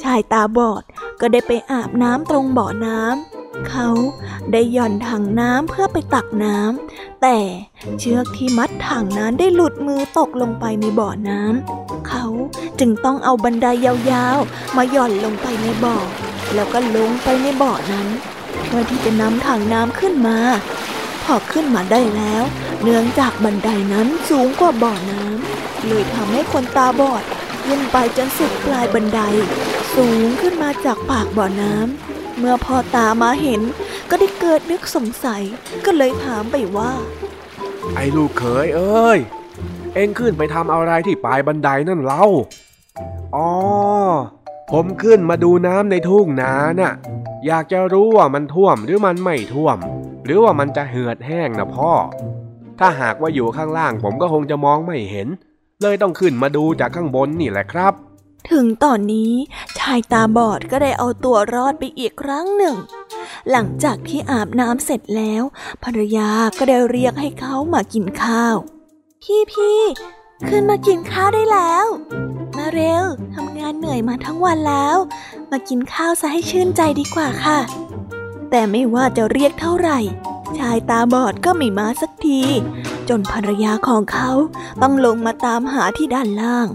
[0.04, 0.84] ชายตาบอด
[1.22, 3.88] ก็ได้ไปอาบน้ำตรงบ่อน้ำ เขา
[4.52, 7.38] ได้หย่อนถังน้ำเพื่อไปตักน้ำแต่
[8.00, 12.26] เชือกที่มัดถังนั้นได้หลุดมือตกลงไปในบ่อน้ำเขา
[12.80, 15.98] จึงต้องเอาบันไดยาวๆ มาหย่อนลงไปในบ่อ
[16.54, 18.08] แล้วก็ลงไปในบ่อนั้น
[18.65, 20.38] เพื่อที่จะนำถังน้ำขึ้นมา
[21.24, 22.44] พอขึ้นมาได้แล้ว
[22.84, 27.24] เนื่องจากบันไดนั้นสูงกว่าบ่อน้ำเลยทำให้คนตาบอด
[27.65, 29.22] ขึ้นไปจนสุดปลายบันได
[29.96, 33.62] สูงขึ้นมาจากปากบ่อน้ำ เมื่อพ่อตามาเห็น
[34.10, 35.41] ก็ได้เกิดนึกสงสัย
[35.86, 36.91] ก็เลยถามไปว่า
[37.95, 39.19] ไอ้ลูกเขยเอ้ย
[39.93, 42.26] เองขึ้นไปทำอะไรที่ปลายบันไดนั่นเล่า
[43.36, 43.50] อ๋อ
[44.71, 46.93] ผมขึ้นมาดูน้ำในทุ่งนาน่ะ
[47.45, 49.78] อยากจะรู้ว่ามันท่วมหรือมันไม่ท่วม
[50.26, 51.91] หรือว่ามันจะเหือดแห้งนะพ่อ
[52.80, 55.28] ถ้าหากว่าอยู่ข้างล่างผมก็คงจะมองไม่เห็น
[55.82, 57.93] เลยต้องขึ้นมาดูจากข้างบนนี่แหละครับ
[58.51, 59.34] ถึงตอนนี้
[59.79, 62.75] ชายตาบอดก็ได้เอาตัวรอดไปอีกครั้งหนึ่ง
[63.51, 65.43] หลังจากที่อาบน้ำเสร็จแล้ว
[65.84, 68.55] ภรรยาก็ได้เรียกให้เขามากินข้าว
[69.23, 69.81] พี่พี่
[70.47, 71.86] ขึ้นมากินข้าวได้แล้ว
[72.58, 74.97] มาเร็วทำงานเหนื่อยมาทั้งวันแล้ว
[75.51, 77.60] มากินข้าวซะให้ชื่นใจดีกว่าค่ะ
[78.49, 79.99] แต่ไม่ว่าจะเรียกเท่าไหร่
[80.58, 82.41] ชายตาบอดก็ไม่มาสักที
[83.10, 84.29] จนภรรยาของเขา
[84.81, 86.67] ต้องลงมาตามหาที่ด้านล่าง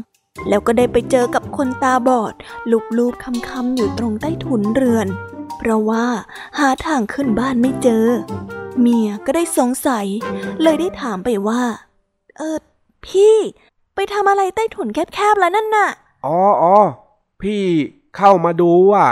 [0.48, 2.34] แล้วก็ได้ไปเจอกับคนตาบอด
[2.96, 5.08] ลูบๆคำๆอยู่ตรงใต้ถุนเรือน
[5.58, 6.06] เพราะว่า
[6.58, 8.06] หาทางขึ้นบ้านไม่เจอ
[8.80, 10.06] เมียก็ได้สงสัย
[10.62, 11.62] เลยได้ถามไปว่า
[12.36, 12.56] เออ
[13.06, 13.36] พี่
[13.94, 15.90] ไปทำอะไรใต้ถุนแคบๆแล้วนั่นน่ะ
[16.24, 16.76] อ๋ออ๋อ
[17.42, 17.64] พี่
[18.16, 19.04] เข้ามาดูว่า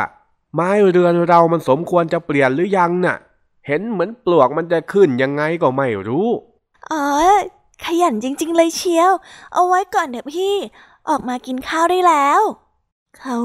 [0.54, 3.16] ไม้เรือนเรามันสมควรจะเปลี่ยนหรือยังน่ะ
[3.66, 6.28] เห็นเหมือนปลวกมันจะขึ้นยังไงก็ไม่รู้
[6.90, 7.04] อ๋อ
[7.84, 9.12] ขยันจริง ๆ เลยเชียว
[9.52, 10.54] เอาไว้ก่อนเถอะพี่
[11.10, 12.40] ออกมากินข้าวได้แล้ว
[13.20, 13.38] เขา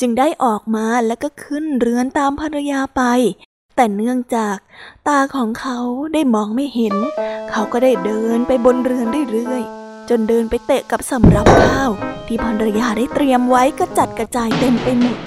[0.00, 3.02] จึงได้ออกมาแล้วก็ขึ้นเรือนตามภรรยาไป
[3.76, 4.56] แต่เนื่องจาก
[5.08, 5.78] ตาของเขา
[6.12, 6.94] ได้มองไม่เห็น
[7.50, 11.90] เขาก็ได้เดินไปบนเรือนเรื่อยๆจนเดินไปเตะกับสำรับข้าว
[12.26, 15.18] ที่ภรรยาได้เตรียมไว้กระจัดกระจายเต็มไปหมด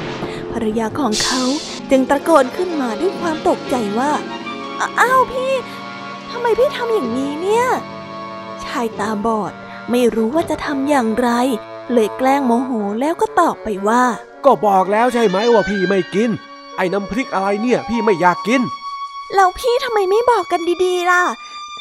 [0.53, 1.41] ภรรยาของเขา
[1.89, 4.11] จึงตะโกนขึ้นมาด้วยความตกใจว่า
[4.99, 5.53] อ้าวพี่
[6.29, 7.67] ทำไมพี่ทำอย่างนี้เนี่ย
[8.65, 9.53] ชายตาบอด
[9.91, 11.29] ไม่รู้ว่าจะทำอย่างไร
[11.93, 12.71] เลยแกล้งโมโห
[13.01, 14.03] แล้วก็ตอบไปว่า
[14.45, 16.29] ก็บอกแล้วใช่ไหมว่าพี่ไม่กิน
[16.77, 18.61] ไอ้น้ำพริกอะไรเนี่ยพี่ไม่อยากกิน
[19.35, 21.23] แล้วพี่ทำไมไม่บอกกันดีๆล่ะ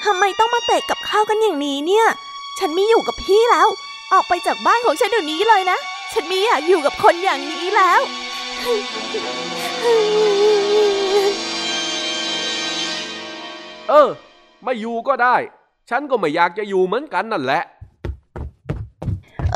[0.05, 2.07] ทำไมต้องมาเตะกับข้าวกันอย่างนี้เนี่ย
[2.59, 3.69] ฉันไม่อยู่กับพี่แล้ว
[4.13, 5.79] ออกไปจากบ้านของฉันเดี๋ยวนี้เลยนะ
[6.13, 8.01] ฉันไม่อยากอยู่กับคนอย่างนี้แล้ว
[13.89, 14.09] เออ
[14.63, 15.37] ไม่อยู่ก็ได้
[15.91, 17.63] ฉันก็ไม่อยากจะอยู่เหมือนกันนั่นแหละ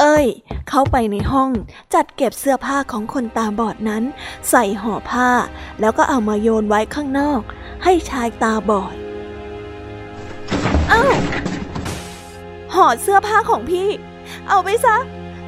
[0.00, 0.26] เอ้ย
[0.68, 1.50] เข้าไปในห้อง
[1.94, 4.02] จัดเก็บเสื้อผ้าของคนตาบอดนั้น
[4.50, 5.30] ใส่ห่อผ้า
[5.80, 7.40] แล้วก็เอามาโยนไว้ข้างนอก
[7.84, 8.94] ให้ชายตาบอด
[10.90, 11.02] เอ้า
[12.74, 13.88] ห่อเสื้อผ้าของพี่
[14.48, 14.96] เอาไปซะ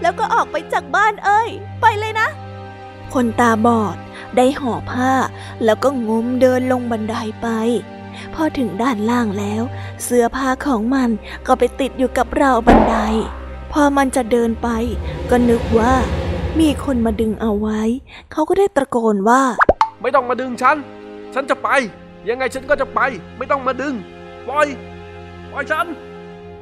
[0.03, 1.49] แล้วก็ออกไปจากบ้านเอ้ย
[1.81, 2.29] ไปเลยนะ
[3.15, 3.97] คนตาบอด
[4.37, 5.13] ได้ห่อผ้า
[5.65, 7.49] แล้วก็งมเดินลงบันไดไป
[8.35, 9.63] พอถึงด้านล่างแล้ว
[10.05, 11.11] เสื้อผ้าของมัน
[11.47, 12.97] ก็ไปติดอยู่กับราวบันได
[13.73, 14.69] พอมันจะเดินไป
[15.31, 15.95] ก็นึกว่า
[16.61, 17.81] มีคนมาดึงเอาไว้
[18.33, 19.43] เขาก็ได้ตะโกนว่า
[20.03, 20.77] ไม่ต้องมาดึงฉัน
[21.35, 21.69] ฉันจะไป
[22.29, 23.01] ยังไงฉันก็จะไป
[23.39, 23.95] ไม่ต้องมาดึง
[24.49, 24.67] ปล่อย
[25.51, 25.87] ปล่อยฉัน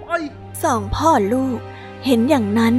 [0.03, 0.23] ปล่อย
[0.64, 1.59] สองพ่อลูก
[2.07, 2.75] เห็นอย่างนั้น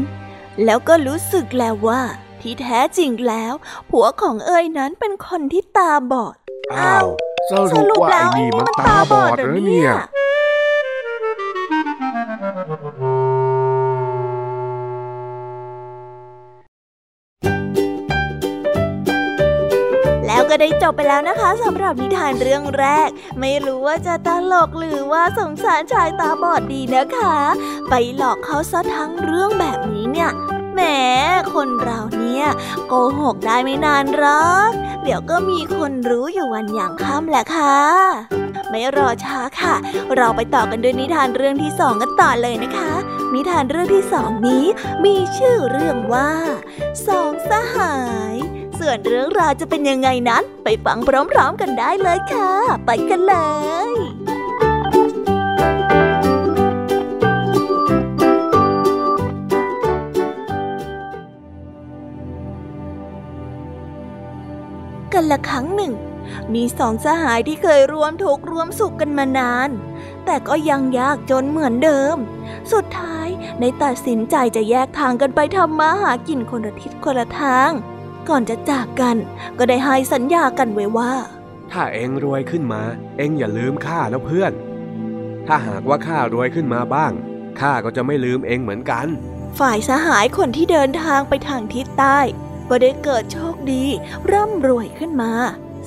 [0.65, 2.01] แล้วก็รู้สึกแล้วว่า
[2.41, 3.53] ที่แท้จริงแล้ว
[3.89, 6.35] ผัวของเอ้ยนั้นเป็นคนที่ตาบอด
[6.73, 7.05] อ้าว
[7.49, 9.91] สรุปว่าไอ้นี่มันตาบอดเหรอเนี่ย
[20.51, 23.09] ก็ได้จบไปแล้วนะคะสำหรับนิทานเรื่องแรก
[23.39, 27.37] ไม่รู้ว่าจะตลกหรือว่าสงสารชายตาบอดดีนะคะ
[27.89, 30.31] ไปหลอกเขาซะทั้งเรื่องแบบนี้เนี่ย
[30.73, 30.81] แหม
[31.53, 32.45] คนเราเนี่ย
[32.87, 34.71] โกหกได้ไม่นานหรอก
[35.03, 37.77] เดี๋ยวก็มีคนรู้อยู่วันอย่างค่ำแหละค่ะ
[38.69, 39.75] ไม่รอช้าค่ะ
[40.15, 42.93] เราไปต่อกันด้วยนิทานเรื่องที่สองกันต่อเลยนะคะ
[43.33, 44.65] นิทานเรื่องที่สองนี้
[45.05, 46.31] มีชื่อเรื่องว่า
[47.07, 47.95] สองสหา
[48.33, 48.35] ย
[48.85, 52.51] ส่วนเรื่องราวจะเป็นยังไงนั้น ไปฟังพร้อมๆกันได้เลยค่ะ
[52.85, 53.35] ไปกันเล
[53.89, 53.91] ย
[65.13, 65.93] กันละครั้งหนึ่ง
[66.53, 69.69] มีสองสหายที่เคยร่วมทุกข์ร่วมสุขกันมานาน
[70.25, 72.15] แต่ก็ยังยากจนเหมือนเดิม
[72.71, 73.27] สุดท้าย
[73.59, 77.71] ในตัดสินใจจะแยกทางกันไปทำมาหากินคนละทิศคนละทาง
[78.29, 79.17] ก่อนจะจากกัน
[79.57, 81.13] ก็ได้ให้สัญญากันไว้ว่า
[81.71, 82.81] ถ้าเองรวยขึ้นมา
[83.17, 84.51] เองอย่าลืมข้าแล้วเพื่อน
[85.47, 87.11] ถ้าหากว่าข้ารวยขึ้นมาบ้าง
[87.59, 89.07] ข้าก็จะไม่ลืมเองเหมือนกัน
[89.59, 92.19] ฝ่ายสหายคนที่เดินทางไปทางทิศใต้
[92.69, 93.83] ก็ได้เกิดโชคดี
[94.31, 95.33] ร่ำรวยขึ้นมา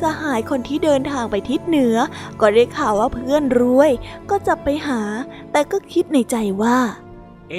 [0.02, 1.96] สหายคนที่เดินทางไปทิศเหนือ
[2.40, 3.90] ก็ได้ข่าวว่าเพื่อนรวย
[4.30, 5.00] ก็จะไปหา
[5.52, 6.78] แต่ก็คิดในใจว่า
[7.50, 7.54] เอ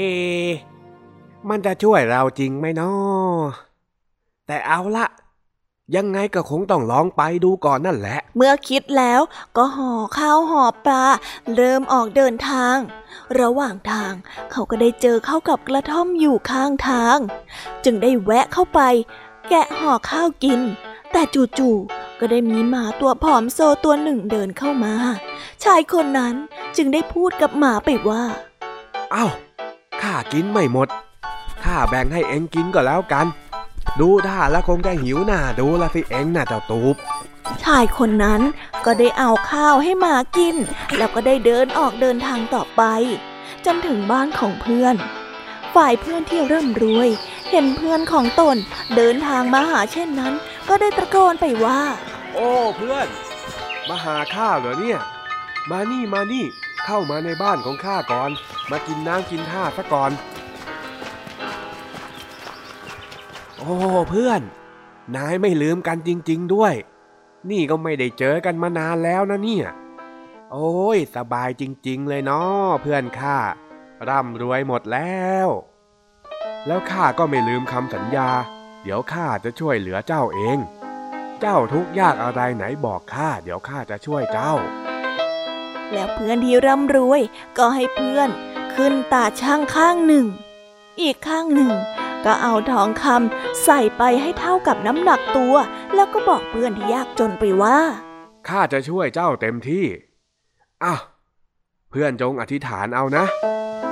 [1.49, 3.64] มันจะช่วยเราจริงไหมนาะ
[4.47, 5.05] แต่เอาละ
[5.95, 9.21] ยังไงก็คงต้องลองไปดูก่อนนั่นแหละ เมื่อคิดแล้ว
[9.57, 11.05] ก็ห่อข้าวห่อปลา
[11.55, 12.75] เริ่มออกเดินทาง
[13.39, 14.13] ระหว่างทาง
[14.51, 17.17] เขาก็ได้เจอเข้ากับกระท่อมอยู่ข้างทาง
[17.83, 18.81] จึงได้แวะเข้าไป
[19.49, 20.61] แกะห่อข้าวกิน
[21.11, 21.21] แต่
[21.59, 24.93] จู่ๆก็ได้มีหมาตัวผอมโซตัวหนึ่งเดินเข้ามา
[25.63, 26.35] ชายคนนั้น
[26.77, 28.23] จึงได้พูดกับหมาไปว่า
[29.11, 29.25] เอ้า
[30.01, 30.87] ข้ากินไม่หมด
[31.63, 33.25] ข้าแบ่งให้เองกินก็แล้วกัน
[33.99, 36.95] ดูท่าแล้วคงจะหิวหน้าดูละสิเองน่ะเจ้าตูบ
[37.63, 38.41] ชายคนนั้น
[38.85, 40.55] ก็ได้เอาข้าวให้หมากิน
[40.97, 42.83] แล้วก็ได้เดินออกเดินทางต่อไป
[43.65, 44.95] จนถึงบ้านของเพื่อน
[45.75, 47.09] ฝ่ายเพื่อนที่เริ่มรวย
[47.51, 48.55] เห็นเพื่อนของตน
[48.95, 50.33] เดินทางมาหาเช่นนั้น
[50.69, 51.81] ก็ได้ตะโกนไปว่า
[52.33, 53.07] โอ้เพื่อน
[53.89, 54.99] มาหาข้าวเหรอเนี่ย
[55.71, 56.45] มานี่มานี่
[56.85, 58.29] เข้ามาในบ้านของข้าก่อน
[58.71, 60.11] มากินน้ำกินท่าซะก่อน
[63.67, 63.77] อ้
[64.09, 64.41] เพื่อน
[65.15, 66.73] นายไม่ลืมกันจริง ๆด้วย
[67.49, 69.67] นี่ก็ไม่ได้เจอกันมานานแล้วนะเนี่ย
[70.51, 73.37] โอ้ยสบายจริง ๆ เลยเนาะเพื่อนข้า
[74.09, 75.47] ร่ำรวยหมดแล้ว
[76.67, 78.29] แล้วข้าก็ไม่ลืมคำสัญญา
[78.83, 80.57] เดี๋ยวข้าจะช่วยเหลือเจ้าเอง
[81.41, 84.53] เจ้าทุกยากอะไรไหนบอกข้าเดี๋ยวข้าจะช่วยเจ้า
[85.93, 87.21] แล้วเพื่อนที่ร่ำรวย
[87.57, 88.29] ก็ให้เพื่อน
[88.73, 90.25] ขึ้นตาช่างข้างหนึ่ง
[91.01, 91.71] อีกข้างหนึ่ง
[92.25, 95.55] ก็เอาทองคำใส่ไปให้เท่ากับน้ำหนักตัว
[95.95, 97.77] แล้วก็บอกเพื่อนที่ยากจนไปว่า
[98.47, 99.85] ข้าจะช่วยเจ้าเต็มที่
[100.83, 100.95] อะ
[101.89, 103.25] เพื่อนจงอธิษฐานเอานะ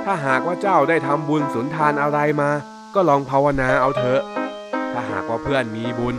[0.04, 2.50] ถ้าหากว่าเจ้าได้ทำบุญสุนทานอะไรมา
[2.94, 4.22] ก็ลองภาวนาเอาเถอะ
[4.92, 6.16] ถ้าหากว่าเพื่อนมีบุญ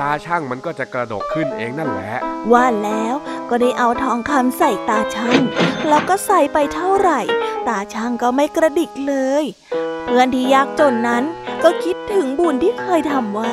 [0.00, 2.12] ตาช่างมันก็จะกระดกขึ้นเองนั่นแหละ
[2.52, 3.14] ว่าแล้ว
[3.50, 5.40] ก็ได้เอาทองคำใส่ตาช่าง
[5.88, 7.20] แล้วก็ใส่ไปเท่าไหร่
[7.68, 9.44] ตาช่างก็ไม่กระดิกเลย
[10.04, 11.24] เพื่อนที่ยากจนนั้น
[11.62, 13.52] ก็คิดถึงบุญที่เคยทำไว้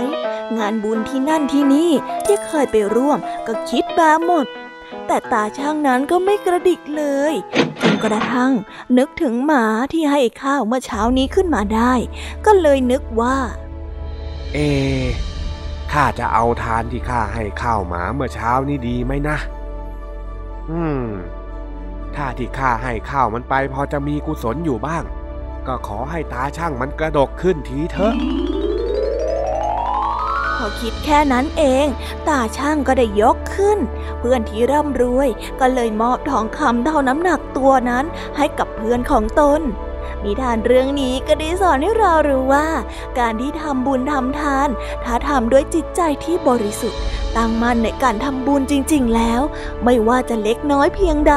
[0.58, 1.92] งานบุญที่นั่นที่นี่
[2.26, 4.46] ที่เคยไปร่วมก็คิดมาหมด
[5.08, 7.34] แต่ตาช่างนั้นก็ไม่กระดิกเลย
[7.82, 8.52] จนกระทั่ง
[8.98, 11.94] นึกถึงหมาที่ให้ข้าวเมื่อเช้านี้ขึ้นมาได้
[12.46, 13.38] ก็เลยนึกว่า
[14.54, 14.58] เอ
[15.92, 19.38] ข้าจะเอาทานที่ข้าให้ข้าวหมาเมื่อเช้านี้ดีไหมนะ
[20.72, 21.06] อืม
[22.16, 25.04] ถ้าที่ข้าให้ข้าวมันไปพอจะมีกุศลอยู่บ้าง
[25.68, 28.14] ก็ขอให้ตาช่างมันกระดกขึ้นทีเถอะ
[30.56, 31.88] พอคิดแค่นั้นเอง
[32.28, 33.80] ตาช่างก็ได้ยกขึ้น
[34.20, 38.06] เพื่อนที่ร่ำรวยก็เลยมอบทองคำเท่าน้ำหนักตัวนั้น
[38.38, 39.62] ให้กับเพื่อนของตน
[40.26, 42.68] นิทานเรื่องนี้ก็ได้สอนให้เรารู้ว่า
[43.20, 44.68] การที่ทำบุญทำทาน
[45.04, 47.02] ถ้าทำด้วยจิตใจที่บริสุทธิ์
[47.38, 49.42] ตั้งมั่นในการทำบุญจริง ๆ แล้ว
[49.84, 51.36] ไม่ว่าจะเล็กน้อยเพียงใด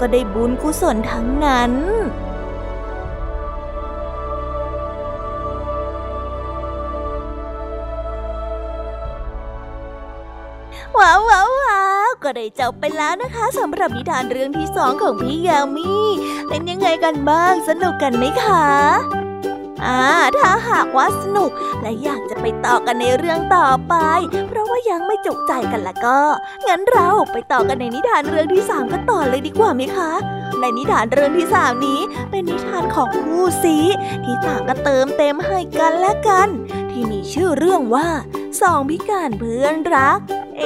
[0.00, 1.72] ก็ได้บุญกุศลทั้งนั้น
[10.98, 11.32] ว้าว
[12.24, 15.92] ก็ได้จบไปแล้วนะคะสำหรับนิทานเรื่องที่สองของพี่ยามี
[16.48, 18.66] เป็นยังไงกันบ้างสนุกกันไหมคะ
[19.84, 20.00] อ่า
[20.38, 21.50] ถ้าหากว่าสนุก
[21.82, 23.94] และอยากจะไปต่อกันในเรื่องต่อไป
[24.48, 26.20] เพราะว่ายังไม่จุใจกันละก็
[26.66, 30.10] งั้นเราไปต่อกันในนิทานเรื่องที่สามกันต่อเลยดีกว่าไหมคะ
[30.60, 32.00] ในนิทานเรื่องที่สามนี้
[32.30, 33.76] เป็นนิทานของคู่ซี
[34.24, 36.48] ที่ต่างก็เติมเต็มให้กันและกัน
[36.94, 38.08] ที่มีชื่อเรื่องว่า
[38.60, 40.18] สองพิการเพื่อนรัก
[40.58, 40.62] เอ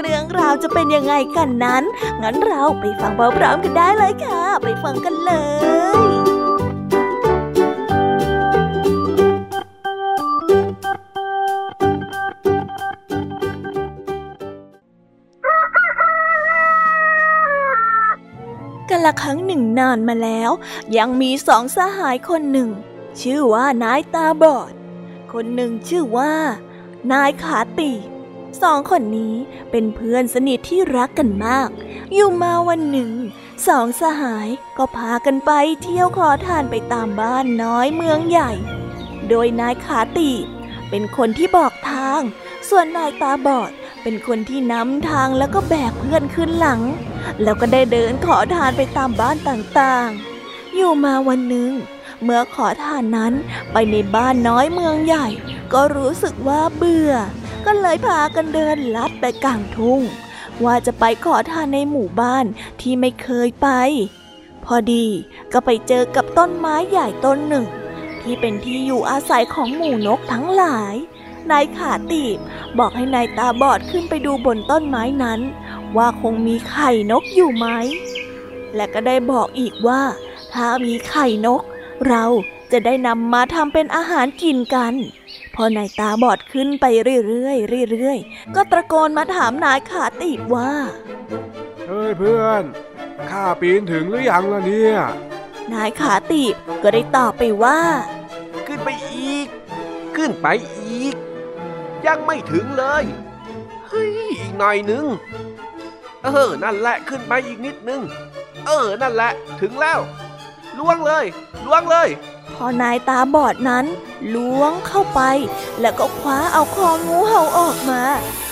[0.00, 1.84] เรื่องราวจะเป็นยังไงกันนั้น
[2.22, 5.32] งั้นเราไปฟังพร้อมๆกันได้เลยค่ะ ไปฟังกันเล
[5.98, 6.12] ย
[18.88, 20.50] กันละครั้งหนึ่งนานมาแล้ว
[20.96, 22.70] ยังมีสองสหายคนหนึ่ง
[23.20, 24.72] ชื่อว่านายตาบอด
[25.32, 26.34] คนหนึ่งชื่อว่า
[27.12, 27.92] นายขาตี
[28.62, 29.34] สองคนนี้
[29.70, 31.68] เป็นเพื่อนสนิทที่รักกันมาก
[32.12, 33.10] อยู่มาวันหนึ่ง
[33.66, 35.50] สองสหายก็พากันไป
[35.82, 38.52] เที่ยวขอทานไปตามบ้านน้อยเมืองใหญ่
[39.28, 40.30] โดยนายขาตี
[40.90, 42.20] เป็นคนที่บอกทาง
[42.68, 43.70] ส่วนนายตาบอด
[44.02, 46.80] เป็นคนที่นำทางแล้วก็แบกเพื่อนขึ้นหลัง
[47.42, 51.72] แล้วก็ได้เดินขอทานไปตามบ้านต่างๆ อยู่มาวันหนึ่ง
[52.24, 53.32] เมื่อขอทานนั้น
[53.72, 55.26] ไปในบ้านน้อยเมืองใหญ่
[55.72, 57.12] ก็รู้สึกว่าเบื่อ
[57.66, 60.00] ก็เลยพากันเดินลัดไปกลางทุ่ง
[60.64, 62.44] ว่าจะไปขอทานในหมู่บ้าน
[62.80, 63.68] ที่ไม่เคยไป
[64.64, 65.06] พอดี
[65.52, 67.66] ก็ไปเจอกับต้นไม้ใหญ่ต้นหนึ่ง
[68.20, 70.94] ที่เป็นที่อยู่อาศัยของหมู่นกทั้งหลาย
[71.50, 72.38] นายขาตีบ
[72.78, 75.40] บอกให้นายตาบอดขึ้นไปดูบนต้นไม้นั้น
[75.96, 77.66] ว่าคงมีไข่นกอยู่ไหม
[78.74, 80.02] และก็ได้บอกอีกว่า
[80.52, 81.62] ถ้ามีไข่นก
[82.08, 82.24] เรา
[82.72, 84.94] จะได้นำมาทำเป็นอาหารกินกัน
[85.54, 86.84] พอนายตาบอดขึ้นไป
[87.26, 87.52] เรื่อ
[87.86, 90.72] ยๆเรื่อยๆ ก็ตะโกนมาถามนายขาตีบว่า
[91.86, 92.64] เฮ้ยเพื่อน
[93.30, 94.96] ข้าปีนถึงหรือยังล่ะเนี่ย
[95.72, 97.80] นายขาตีบก็ได้ตอบไปว่า
[98.66, 99.46] ขึ้นไปอีก
[100.16, 100.46] ขึ้นไป
[100.78, 101.14] อีก
[102.06, 103.04] ยังไม่ถึงเลย
[103.88, 105.04] เฮ้ย อีกหน่อยนึง
[106.24, 108.02] เออ นั่นแหละขึ้นไปอีกนิดนึง
[108.66, 110.00] เออ นั่นแหละถึงแล้ว
[110.78, 111.24] ล้วงเลย
[111.66, 112.08] ล้วงเลย
[112.56, 113.86] พอนายตาบอดนั้น
[114.34, 115.20] ล้วงเข้าไป
[115.80, 118.02] แล้วก็คว้าเอาคองูเห่าออกมา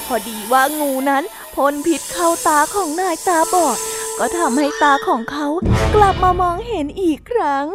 [0.06, 3.78] พอดีว่างูนั้นพ่นพิษเข้าตาของนายตาบอด
[4.18, 5.48] ก็ทำให้ตาของเขา
[5.94, 7.66] กลับมามองเห็นอีกครั้ง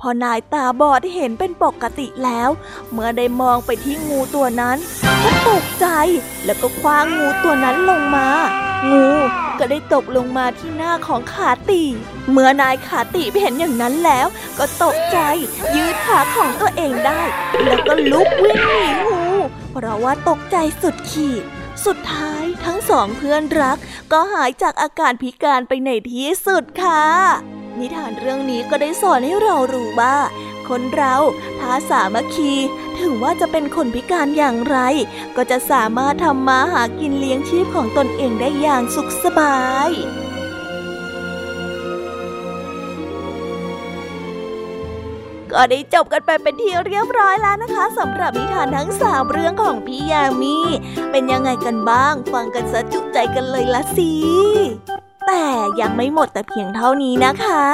[0.00, 2.50] พอนายตาบอดเห็นเป็นปกติแล้ว
[2.92, 4.76] เมื่อได้มองไปที่งูตัวนั้น
[5.24, 5.86] ก็ตกใจ
[6.44, 8.28] แล้วก็คว้างงูตัวนั้นลงมา
[8.90, 9.06] งู
[9.58, 11.82] ก็ได้ตกลงมาที่หน้าของขาตี
[12.30, 14.26] เมื่อนายขาตีเห็นอย่างนั้นแล้ว
[14.58, 15.18] ก็ตกใจ
[15.74, 17.22] ยืดขาของตัวเองได้
[17.64, 19.24] แล้วก็ลุกวิ่งหนีงู
[19.72, 21.42] เพราะว่าตกใจสุดขีด
[21.86, 23.78] สุดท้ายทั้งสองเพื่อนรัก
[24.12, 27.04] ก็หายจากอาการพิการไปในที่สุดค่ะ
[27.78, 30.16] นิทานเรื่องนี้ก็ได้สอนให้เรารู้ว่า
[30.68, 31.16] คนเรา
[31.60, 32.52] ถ้าสามัคคี
[33.00, 34.78] ถึงว่าจะเป็นคนพิการอย่างไร
[35.36, 39.58] ก็จะสามารถทำมาหากินเลี้ยงชีพของตนเองได้อย่างสุขสบา
[39.88, 39.90] ย
[45.54, 50.56] ก็ได้จบกันไปเป็นที่เรียบร้อยแล้วนะคะสำหรับนิทานทั้งสามเรื่องของพี่ยามี
[51.10, 54.12] เป็นยังไงกันบ้าง ฟังกันสะจุใจกันเลยละสิ
[55.26, 55.44] แต่
[55.80, 57.64] ยังไม่หมดแต่เพียงเท่านี้นะคะ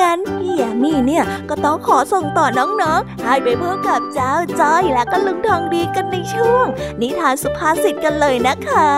[0.00, 6.66] งั้นพี่ยามีเนี่ยก็ต้องขอส่งต่อน้องๆ ให้ไปพบกับเจ้าจ้อยและก็ลุงทองดีกันในช่วง
[7.00, 8.90] นิทานสุภาษิตกันเลยนะคะ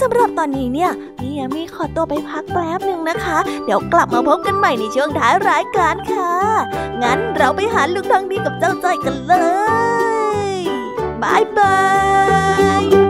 [0.00, 6.34] สำหรับตอนนี้เนี่ยพี่ยามีขอตัวไปพักแป๊บหนึ่งนะคะ เดี๋ยวกลับมาพบกันใหม่ในช่วงท้ายรายการค่ะ
[7.02, 9.34] งั้นเราไปหาลุงทองดีกับเจ้าจ้อยกันเล
[10.48, 10.52] ย
[11.22, 11.76] บายบา
[12.82, 13.03] ย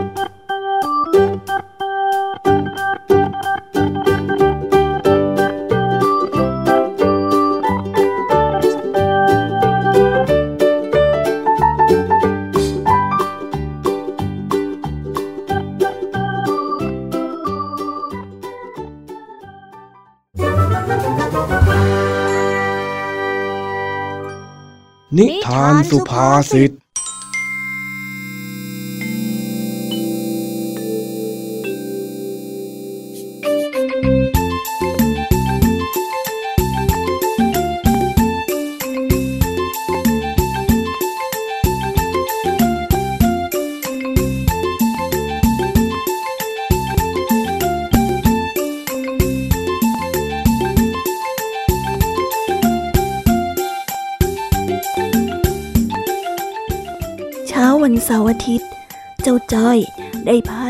[25.17, 26.71] นิทานสุภาษิต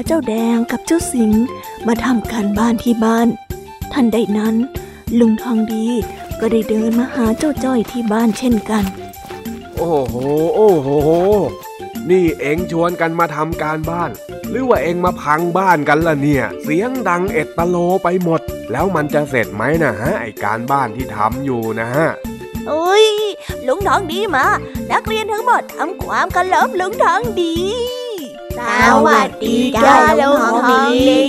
[0.06, 1.32] เจ้าแดงกับเจ้าสิง
[1.88, 3.28] มาทำการบ้านที่บ้าน
[3.94, 4.56] ทันใดนั้น
[5.20, 5.88] ลุงทองดี
[6.40, 8.84] ก็ได้เดินมาหาเจ้าจ้อยที่บ้านเช่นกัน
[9.78, 10.16] โอ้โห
[10.56, 10.90] โอ้โห
[12.10, 14.12] นี่เอ็งชวนกันมาทำการบ้าน
[14.50, 18.42] หรือว่าเอ็งมาพังบ้านกันล่ะเนี่ย เสียงดังเอ็ดตะโลไปหมด
[18.72, 22.08] แล้วมันจะเสร็จไหมนะฮะไอการบ้านที่ทำอยู่นะฮะ
[22.68, 23.08] โอ้ย
[23.68, 24.46] ลุงทองดีมา
[24.92, 27.56] นักเรียนทั้งหมดทำความเคารพลุงทองดี
[28.58, 28.62] ส
[29.08, 31.26] วัสดีจ้าลุงทองดี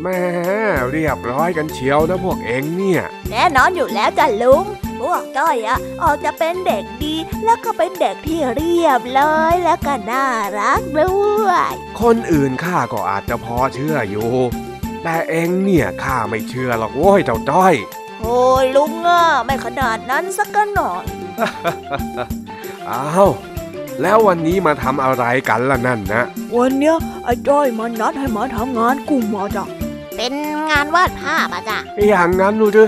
[0.00, 0.22] แหม่
[0.90, 4.64] เรียบร้อยกันเชียวนะพวกเอ็งเนี่ย แน่นอนอยู่แล้วจ้ะลุง
[5.00, 7.14] พวกจ้อยอะออกจะเป็นเด็กดี
[7.44, 10.26] แล้วก็เป็นเด็กที่เรียบร้อยแล้วก็น่า
[10.58, 11.12] รักด้
[11.46, 14.30] วย คนอื่นข้าก็อาจจะพอเชื่ออยู่
[15.02, 17.74] แต่เอ็งเนี่ยข้าไม่เชื่อหรอกโว้ยเจ้าจ้อย
[18.20, 21.04] โอ้ยลุงอะไม่ขนาดนั้นสักหน่อย
[22.90, 23.28] อ้าว
[24.02, 26.24] แล้ววันนี้มาทำอะไรกันล่ะนั่นนะ
[26.56, 29.64] วันเนี้ยไอ้จ้อยมันนัดให้มาทำงานกลุ่มมาจ้ะ
[30.16, 30.32] เป็น
[30.70, 31.78] งานวาดภาพอะจ้ะ
[32.08, 32.84] อย่างนั้นดูดิ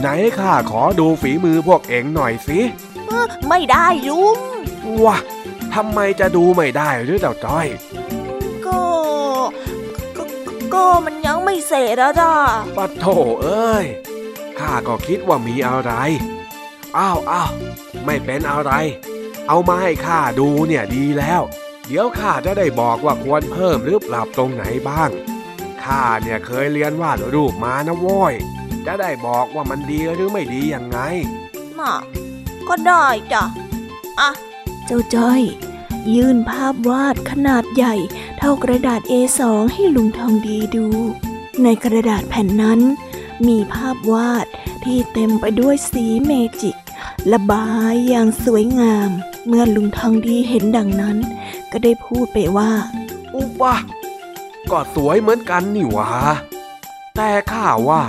[0.00, 2.60] ไหนข้าขอดูฝีมือพวกเอ็งหน่อยสิ
[3.48, 4.38] ไม่ได้ลุง
[5.04, 5.16] วะ
[5.74, 7.66] ทำไมจะดูไม่ได้หรือเจ้าจ้อย
[8.66, 8.82] ก็
[10.16, 10.22] ก็
[10.74, 12.32] ก็มันยังไม่เสร็จอะจ้ะ
[12.76, 13.06] ปัดโถ
[13.42, 13.84] เอ้ย
[14.58, 15.92] ข้าก็คิดว่ามีอะไร
[16.98, 17.50] อ้าวอ้าว
[18.04, 18.72] ไม่เป็นอะไร
[19.52, 21.42] เอามาให้ข้าดูเนี่ยดีแล้ว
[21.86, 25.10] เดี๋ยวข้าจะได้บอกว่าควรเพิ่มหรือปรับตรงไหนบ้าง
[25.84, 28.34] ข้าเนี่ยเคยเรียนวาดรูปมานะโว้ย
[28.86, 30.98] จะได้บอกว่ามันดีหรือไม่ดียังไง
[31.78, 31.94] น่ะ
[32.68, 33.42] ก็ได้จ้ะ
[34.20, 34.30] อะ
[34.86, 35.42] เจ้าจ้อย
[36.14, 37.94] ยื่นภาพวาดขนาดใหญ่
[38.38, 39.40] เท่ากระดาษ A2
[39.72, 40.86] ให้ลุงทองดีดู
[41.62, 42.80] ในกระดาษแผ่นนั้น
[43.46, 44.46] มีภาพวาด
[44.84, 46.32] ที่เต็มไปด้วยสีเม
[46.62, 46.76] จิก
[47.32, 49.10] ระบายอย่างสวยงาม
[49.46, 51.16] เมื่อลุงทองดีเห็นดังนั้น
[51.72, 52.70] ก็ได้พูดไปว่า
[53.34, 53.76] อุปะ
[54.70, 56.08] ก็สวยเหมือนกันนี่หวะ
[57.16, 58.02] แต่ข้าว่า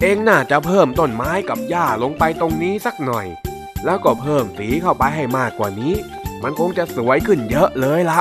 [0.00, 3.26] เองน่าจะเพิ่มต้นไม้กับหญ้าลงไปตรงนี้สักหน่อย
[3.84, 5.94] แล้วก็เพิ่มสีเข้าไปให้มากกว่านี้
[6.42, 8.20] มันคงจะสวยขึ้นเยอะเลยละ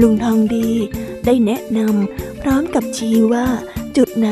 [0.00, 0.68] ลุงทองดี
[1.26, 3.46] ได้แนะนำพร้อมกับชี้ว่า
[3.96, 4.30] จุดไหน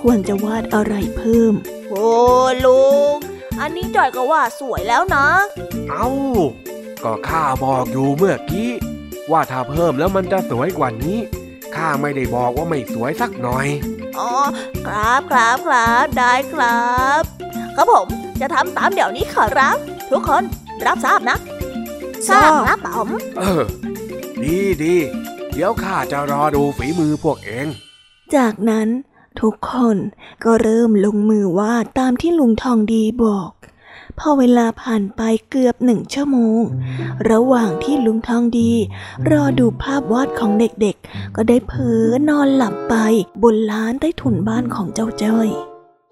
[0.00, 1.54] ควรจะวาดอะไรเพิ่ม
[1.88, 2.08] โอ้
[2.64, 3.16] ลุง
[3.60, 5.26] อันนี้จอยก็ว่าสวยแล้วนะ
[5.90, 6.08] เอา้า
[7.04, 8.70] ก็ข้าบอกอยู่เมื่อกี้
[9.32, 11.18] ว่าถ้าเพิ่มแล้วมันจะสวยกว่านี้
[11.74, 13.66] ข้าไม่ได้บอกว่าไม่สวยสักหน่อย
[14.18, 14.30] อ๋อ
[14.86, 16.88] ครับครับครับได้ครั
[17.20, 17.22] บ
[17.76, 18.06] ครับผม
[18.40, 19.76] จะทำตามเดี๋ยวนี้ขอรับ
[20.10, 20.42] ทุกคน
[20.86, 21.38] รับทราบนะ
[22.28, 23.62] ทราบครับผมเออ
[24.42, 24.96] ดีดี
[25.52, 27.66] เดี๋ยวข้าจะรอดูฝีมือพวกเอง
[28.34, 28.88] จากนั้น
[29.40, 29.96] ทุกคน
[30.44, 33.50] ก็เริ่มลงมือวาดตามที่ลุงทองดีบอก
[34.20, 36.62] พอเวลาผ่านไปเกือบหนึ่งชั่วโมง
[37.30, 38.72] ระหว่างที่ลุงทองดี
[39.30, 42.94] รอดูภาพวาดของเด็กๆ ก็ได้เผลอนอนหลับไป
[43.42, 45.48] บนลานใต้ถุนบ้านของเจ้าจ้อย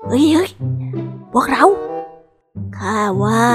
[0.06, 0.50] เฮ้ยเฮ้ย
[1.32, 1.64] พวกเรา
[2.78, 3.46] ข้าว่า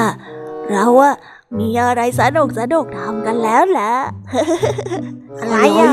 [0.70, 1.16] เราอะ
[1.58, 3.94] มีอะไรสนุกสนุกทำกันแล้วแหละ
[5.40, 5.92] อะไรอะ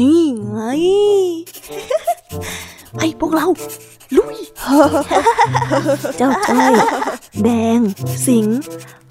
[0.00, 0.58] นี่ไง
[2.98, 3.46] ไอ้พวกเรา
[4.16, 4.36] ลุย
[6.16, 6.74] เจ้าจ้อย
[7.44, 7.80] แดง
[8.26, 8.46] สิง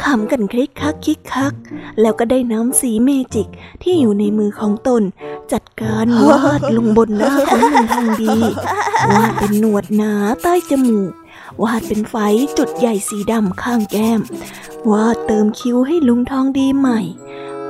[0.03, 1.53] ขำกันคลิกคักคิกคัก
[2.01, 3.47] แล้วก็ได้น้ำสีเมจิก
[3.81, 5.03] ที่อยู่ในมือของตน
[5.53, 8.37] จัดการวาดลงบนหน้าของลุงทองดี
[9.13, 11.11] วาดเป็นหนวดหนาใต้จมูก
[11.63, 12.15] วาดเป็นไฟ
[12.57, 14.21] จุดใหญ่สีดำข้างแก้ม
[14.91, 17.01] วาดเติมคิ้วให้ลุงทองดีใหม่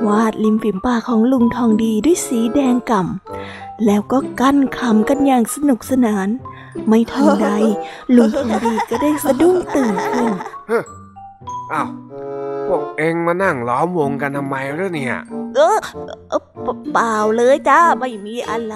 [0.06, 6.28] วาดริมฝีปากของลุงทองดีด้วยสีแดงก่ำ แล้วก็กั้นขำกันอย่างสนุกสนาน
[6.88, 7.48] ไม่ทันใด
[8.16, 10.32] ลุงทองดีก็ได้สะดุ้งตื่นขึ้น
[11.72, 11.88] อ้าว
[12.68, 15.16] พวกเองมานั่งล้อมวงกันทำไมล่ะเนี่ย
[15.54, 15.78] เออ
[16.28, 18.74] เอ่อเปเปล่าเลยจ้าไม่มีอะไร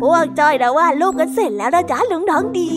[0.00, 2.70] พวกจ้อยนะว่าดรูปกันเสร็จแล้วนะจ้าลุงทองดี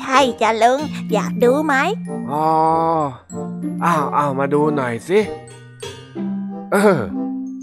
[0.00, 0.78] ใช่จ้ะลุง
[1.12, 1.74] อยากดูไหม
[2.30, 2.46] อ๋อ
[3.84, 5.18] อ้าวอ้าวมาดูหน่อยสิ
[6.72, 7.00] เออ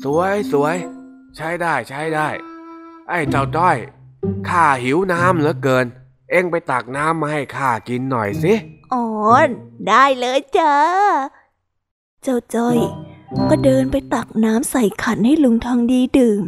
[0.04, 0.76] สวยสวย
[1.36, 2.28] ใช้ได้ใช้ได้
[3.10, 3.78] ไอ้เจ้าจ้อย
[4.50, 5.86] ข้าหิวน้ำเหลือเกิน
[6.32, 8.54] เอ็งไปตักน้ำมาให้ข้ากินหน่อยสิ
[8.94, 9.06] อ๋อ
[9.88, 10.74] ได้เลยจ้า
[12.24, 12.78] เจ้าจ้อย
[13.50, 16.44] ก็เดินไปตักน้ำใส่ขันให้ลุงทองดีดื่ม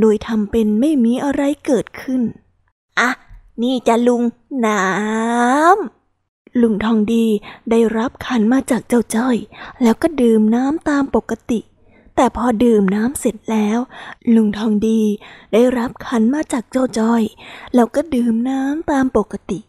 [0.00, 2.22] โดยทำเป็นไม่มีอะไรเกิดขึ้น
[3.00, 3.10] อะ
[3.62, 4.22] นี่จะลุง
[4.66, 7.26] น้ำ ลุงทองดี
[7.70, 9.36] ได้รับขันมาจากเจ้าจ้อย
[9.82, 11.60] แล้วก็ดื่มน้ำตามปกติ
[12.16, 13.78] แต่พอดื่มน้ำเสร็จแล้ว
[14.34, 15.02] ลุงทองดี
[15.52, 17.22] ได้รับขันมาจากเจ้าจ้อย
[17.74, 19.60] แล้วก็ดื่มน้ำตามปกติ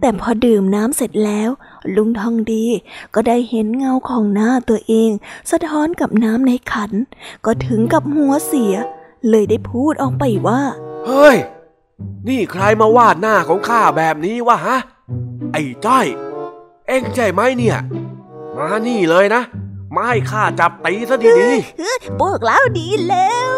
[0.00, 1.50] แต่พอดื่มน้ำเสร็จแล้ว
[1.96, 2.64] ลุงทองดี
[3.14, 5.10] ก็ได้เห็นเงาของหน้าตัวเอง
[5.50, 6.92] สะท้อนกับน้ำในขัน
[7.44, 8.74] ก็ถึงกับหัวเสีย
[9.28, 10.60] เลยได้พูดออกไปว่า
[11.06, 11.36] เฮ้ย
[12.28, 14.78] นี่ใครมาวาดหน้าของข้าแบบนี้วะฮะ
[15.52, 16.06] ไอ้จ้อย
[16.86, 17.78] เอ็งใช่ไหมเนี่ย
[18.56, 19.42] มานี่เลยนะ
[19.94, 21.38] มาให้ข้าจับตีซะดี
[22.20, 23.54] พวกเราดีแล้ว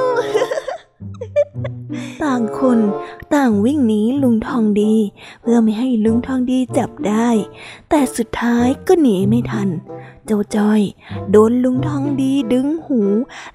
[2.22, 2.78] ต่างคน
[3.34, 4.94] ต่างวิ่งหนีลุงทองดี
[5.40, 7.28] เพื่อไม่ให้ลุงทองดีจับได้
[7.88, 9.68] แต่สุดท้ายก็หนีไม่ทัน
[10.26, 10.80] เจ้าจ้อย
[11.30, 13.00] โดนลุงทองดีดึงหู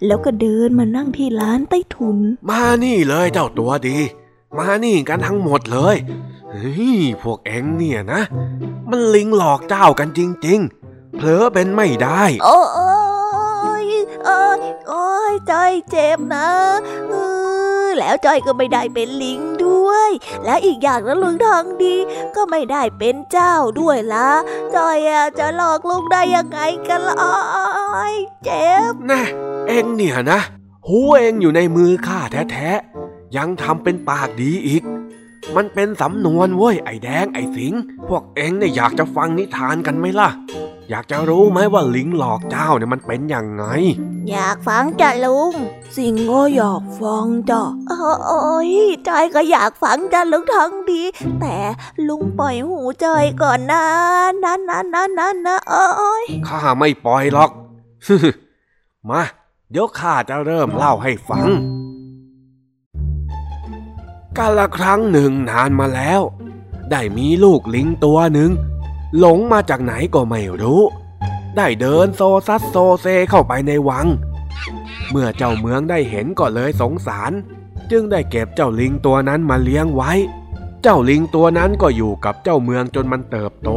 [0.05, 3.97] แล้วก็เดินมานั่งที่ร้านใต้ถุนๆมานี่เลยเจ้าตัวดี
[4.57, 5.95] มานี่กันทั้งหมดเลย
[6.53, 8.21] เฮ้ยพวกเอ็งเนี่ยนะ
[8.89, 10.76] มันลิงหลอกเจ้ากันจริง ๆ
[11.17, 14.57] เผลอเป็นไม่ได้ โอ้ยโอ้ย
[14.87, 16.49] โอ้ยจอยเจ็บนะ
[17.09, 17.13] เอ
[17.85, 20.09] อแล้วจอยก็ไม่ได้เป็นลิงด้วย
[20.45, 21.95] และอีกอย่างนะลุงทองดี
[22.35, 24.29] ก็ไม่ได้เป็นเจ้าด้วยละ
[24.75, 29.21] จอยอะจะหลอกลุงได้ยังไงกันล่ะโอ้ยเจ็บแน่
[29.67, 30.39] เอ็งเนี่ยนะ
[30.87, 32.19] หูเอ็งอยู่ในมือข้า
[32.51, 34.83] แท้ๆ ยังทำเป็นปากดีอีก
[35.55, 37.73] มันเป็นสำนวนเว้ยไอ้แดงไอ้สิง
[38.07, 40.29] พวกเอ็งเนี่ยอยากจะฟังนิทานกันไหมล่ะ
[40.89, 43.63] อยากจะรู้ไหมว่าลิงหลอกเจ้าเนี่ยมันเป็นยังไง
[44.31, 45.53] อยากฟังจ้ะลุง
[45.95, 47.61] สิงก็อยากฟังจ้ะ
[48.27, 48.71] โอ้ย
[49.07, 51.01] จอยก็อยากฟังจ้ะลุงทองดี
[51.39, 51.55] แต่
[52.07, 53.83] ลุงปล่อยหูจอยก่อนนะ
[54.43, 57.51] นะนะนะนะนะโอ้ยข้าไม่ปล่อยหรอก
[59.09, 59.21] มา
[59.71, 61.47] เดี๋ยวข้าจะเริ่มเล่าให้ฟัง
[64.37, 66.21] กาละครั้งหนึ่งนานมาแล้ว
[66.91, 68.51] ได้มีลูกลิงตัวหนึ่ง
[69.19, 70.81] หลงมาจากไหนก็ไม่รู้
[71.57, 74.07] ได้เดินโซซัสโซเซเข้าไปในวัง
[75.11, 77.31] เมื่อเจ้าเมืองได้เห็นก็เลยสงสาร
[77.91, 80.11] จึงได้เก็บเจ้าลิงตัวนั้นมาเลี้ยงไว้
[80.83, 83.69] เจ้าลิงตัวนั้นก็อยู่กับเจ้าเมืองจนมันเติบโต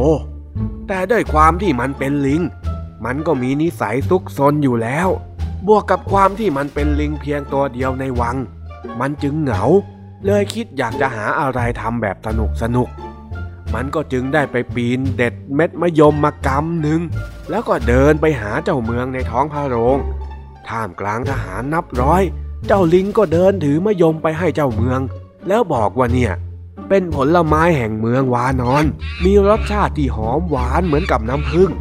[0.87, 2.41] แต่ด้วยความที่มันเป็นลิง
[3.05, 5.07] มันก็มีนิสัยซุกซนอยู่แล้ว
[5.67, 8.37] บวกกับความที่มันเป็นลิงเพียงตัวเดียวในวัง
[8.99, 9.63] มันจึงเหงา
[10.25, 12.89] เลยคิดอยากจะหาอะไรทำแบบสนุกสนุก
[13.73, 17.01] มันก็จึงได้ไปปีนเด็ดเม็ดมะยมมากำหนึ่ง
[17.49, 19.97] แล้วก็เดินไปหาเจ้าเมืองในท้องพระโรง
[20.67, 22.23] ท่ามกลางทหารนับร้อย
[22.67, 24.99] เจ้าลิงก็เดินถือมะยมไปให้เจ้าเมือง
[25.47, 26.33] แล้วบอกว่าเนี่ย
[26.89, 28.85] เป็นผลไม้แห่งเมืองวานอน
[29.23, 31.71] มีรสชาติที่หอมหวานเหมือนกับน้ำผึ้ง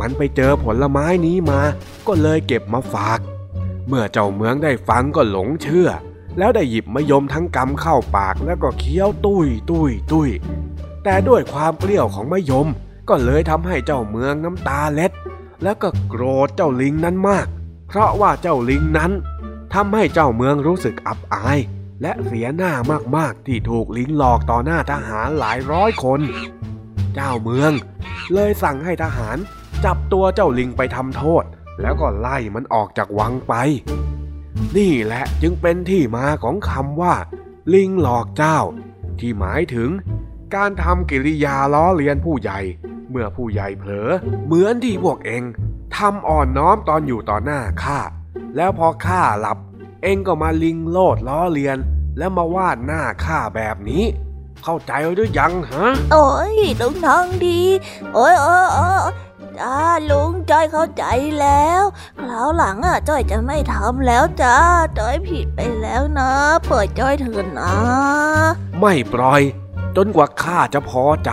[0.00, 1.60] มันไปเจอผลไม้นี้มา
[2.06, 3.18] ก็เลยเก็บมาฝาก
[3.88, 5.88] เมื่อเจ้าเมืองได้ฟังก็หลงเชื่อ
[6.38, 10.28] แล้วได้หยิบมะยมทั้งกำเข้าปากแล้วก็เคี้ยวตุ้ยตุ้ยตุ้ย
[11.04, 12.66] แต่ด้วยความเปรี้ยวของมะยม
[13.08, 15.12] ก็เลยทำให้เจ้าเมืองน้ำตาเล็ด
[15.62, 17.46] แล้วก็โกรธเจ้าลิงนั้นมาก
[17.88, 19.12] เพราะว่าเจ้าลิงนั้น
[19.74, 21.58] ทำให้เจ้าเมืองรู้สึกอับอาย
[22.02, 22.72] และเสียหน้า
[23.16, 26.20] มากๆที่ถูกลิงหลอกต่อหน้าทหารหลายร้อยคน
[27.14, 27.72] เจ้าเมือง
[28.34, 29.36] เลยสั่งให้ทหาร
[29.84, 31.44] จับตัวเจ้าลิงไปทำโทษ
[31.80, 33.54] แล้วก็ไล่มันออกจากวังไป
[34.76, 37.14] นี่แหละจึงเป็นที่มาของคำว่า
[37.74, 38.58] ลิงหลอกเจ้า
[39.18, 39.90] ที่หมายถึง
[40.54, 42.60] การทำกิริยาล้อเลียนผู้ใหญ่
[43.10, 44.10] เมื่อผู้ใหญ่เผลอ
[44.46, 45.42] เหมือนที่พวกเอง
[45.96, 48.00] ทำอ่อนน้อมตอนอยู่ต่อหน้าข้า
[48.56, 49.58] แล้วพอข้าหลับ
[50.02, 51.78] เองก็มาลิงโลดล้อเลียน
[52.18, 54.04] แล้วมาวาดหน้าข้าแบบนี้
[54.64, 57.60] เข้าใจหรือยังฮะ โอ้ยลุงทองดี
[58.14, 59.12] โอ้ยโอ้ยโอ้ย
[59.58, 59.76] จ้า
[60.10, 61.04] ลุงจอยเข้าใจ
[61.40, 61.82] แล้ว
[62.20, 64.56] คราวหลังอะจอยจะไม่ทำแล้วจ้า
[64.98, 66.30] จอยผิดไปแล้วนะ
[66.66, 67.72] เปิดจอยเถินนะ
[68.80, 69.42] ไม่ปล่อย
[69.96, 71.30] จนกว่าข้าจะพอใจ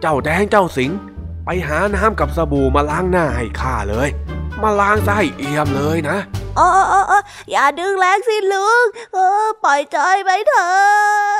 [0.00, 0.90] เจ้าแดงเจ้าสิง
[1.44, 4.08] ไปหาน้ำกับสบู่มาล้างหน้าให้ข้าเลย
[4.62, 6.16] มาล้างซะให้เอี่ยมเลยนะ
[6.56, 7.18] โอ้โอ้โอ้
[7.50, 10.68] อย่าดึงแรงสิลุง เออ ปล่อยจอยไปเถอ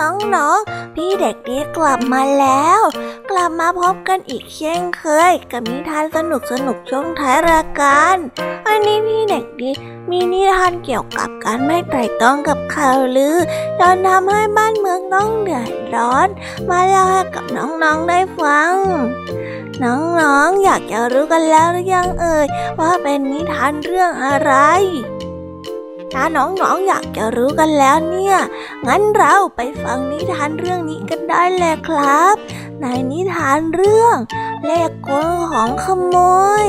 [0.00, 2.80] น้องๆ พี่เด็กดีกลับมาแล้ว
[3.30, 8.16] กลับมาพบกันอีกเช่นเคย กับนิทานสนุกสนุกช่วงท้ายรายการ
[8.64, 9.70] วันนี้พี่เด็กดี
[10.10, 13.36] มีนิทานเกี่ยวกับการไม่ไตร่ต้องกับข่าวลือ
[13.78, 16.28] จนทำให้บ้านเมืองต้องเดือดร้อน
[16.68, 18.74] มาเล่าให้กับน้องๆได้ฟัง
[19.82, 22.46] น้องๆ อยากจะรู้กันแล้วหรือยังเอ่ย
[22.78, 24.52] ว่าเป็นนิทานเรื่องอะไร
[26.12, 28.36] ถ้าน้องๆออยากจะรู้กันแล้วเนี่ย
[28.86, 32.34] งั้นเราไปฟังนิทานเรื่องนี้กันได้เลยครับ
[32.80, 34.16] ในนิทานเรื่อง
[34.66, 36.16] เลขกลของขโม
[36.64, 36.66] ย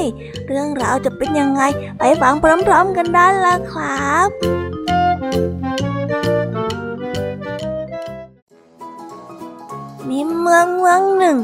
[0.48, 1.62] เรื่องราวจะเป็นยังไง
[2.00, 4.30] ไปฟังพร้อมๆกันได้ละครับ
[10.10, 11.38] มีเมืองเมืองหนึ่ง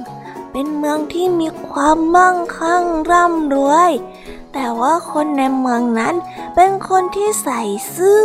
[0.52, 3.92] เป็นเมืองที่มีความมั่งคั่งร่ำรวย
[4.58, 6.16] แต่ว่าคนในเมืองนั้น
[6.56, 7.62] เป็นคนที่ใส่
[7.96, 8.22] ซื่อ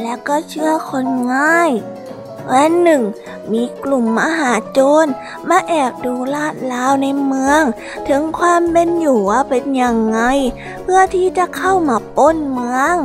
[0.00, 1.04] และก็เชื่อคน
[1.34, 1.70] ง่าย
[2.50, 3.02] วันหนึ่ง
[3.52, 5.06] มีกลุ่มมหาโจร
[5.48, 7.62] มาแอบดูลาดลาวในเมือง
[8.08, 10.20] ถึงความเป็นอยู่ว่าเป็นยังไง
[10.82, 12.96] เพื่อที่จะเข้ามาป้นเมือง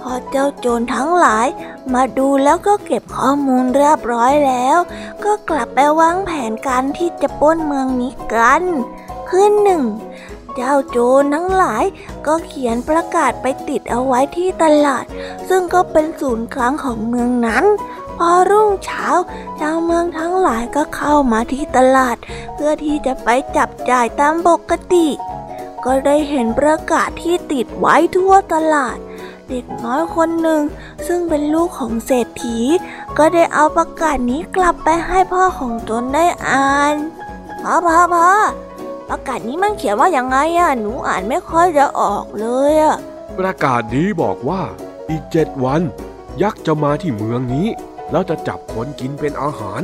[0.00, 1.46] พอเจ้าโจรทั้งหลาย
[1.94, 4.78] มาดูแล้วก็เก็บข้อมูลเรียบร้อยแล้ว
[5.24, 8.64] ก็กลับไปวางแผนการที่จะป้นเมืองนี้กัน
[9.28, 9.82] คืนหนึ่ง
[10.60, 11.84] เจ้าโจรทั้งหลาย
[12.26, 15.04] ก็เขียนประกาศไปติดเอาไว้ที่ตลาด
[15.48, 17.64] ซึ่งก็เป็นศูนย์กลางของเมืองนั้น
[18.16, 19.06] พอรุ่งเช้า
[19.60, 22.16] ชาวเมืองทั้งหลายก็เข้ามาที่ตลาด
[22.54, 25.06] เพื่อที่จะไปจับจ่ายตามปกติ
[25.84, 28.98] ก็ได้เห็นประกาศที่ติดไว้ทั่วตลาด
[29.48, 30.62] เด็กน้อยคนหนึ่ง
[31.06, 32.58] ซึ่งเป็นลูกของเศรษฐี
[33.18, 36.94] ก็ได้เอาประกาศนี้กลับไปให้พ่อของตนได้อ่าน
[37.62, 38.28] พ่อพ่อพ่อ
[39.08, 42.96] ประกาศนี้มันเขียนว่าอยังไงอะหนูอ่านไม่ค่อยจะออกเลยอะ
[43.38, 44.62] ประกาศนี้บอกว่า
[45.10, 45.80] อีกเจ็ดวัน
[46.42, 47.68] ยักษ์จะมาที่เมืองนี้
[48.10, 49.82] แล้วจะจับคนกินเป็นอาหาร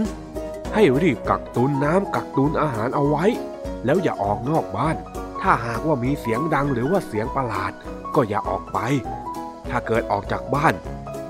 [0.75, 3.25] ให้รีบกักตุนน้ำกักตุนอาหารเอาไว้
[3.85, 4.97] แล้วอย่าออกนอกบ้าน
[5.41, 7.73] ถ้าหากว่ามีเสียงดังหรือว่าเสียงประหลาด
[8.15, 8.79] ก็อย่าออกไป
[9.71, 10.75] ถ้าเกิดออกจากบ้าน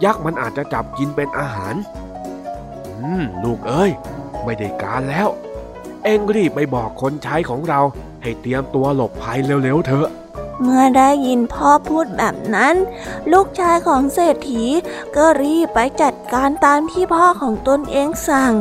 [0.05, 1.75] ยักษ์มันอาจจะจับกินเป็นอาหาร
[2.99, 3.93] อืม ลูกเอ้ย
[4.45, 5.29] ไม่ได้การแล้ว
[6.05, 7.81] เอ็งรีบไปบอกคนใช้ของเรา
[8.23, 10.09] ให้เตรียมตัวหลบภัยเร็วๆเถอะ
[10.63, 12.75] เมื่อได้ยินพ่อพูดแบบนั้น
[13.33, 14.65] ลูกชายของเศรษฐี
[15.17, 18.55] ก็รีบไปจัดการตามที่พ่อของตนเองสั่ง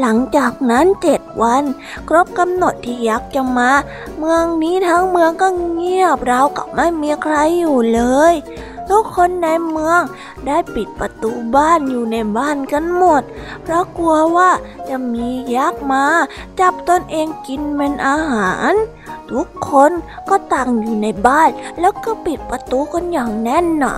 [0.00, 1.64] หลังจากนั้นเจ็ดวัน
[2.08, 3.70] ครบกำหนดที่ยักษ์จะมา
[4.18, 8.34] เมืองนี้ทั้งเมืองก็เงียบราวกับไม่มีใครอยู่เลย
[8.90, 10.00] ทุกคนในเมือง
[10.46, 13.22] ได้ปิดประตูบ้านอยู่ในบ้านกันหมด
[13.62, 14.50] เพราะกลัวว่า
[14.88, 16.04] จะมียักษ์มา
[16.60, 18.72] จับตนเองกินเป็นอาหาร
[19.30, 19.90] ทุกคน
[20.28, 23.96] ก็ต่างอยู่ในบ้านแล้วก็ปิดประตูกันอย่างแน่นหนา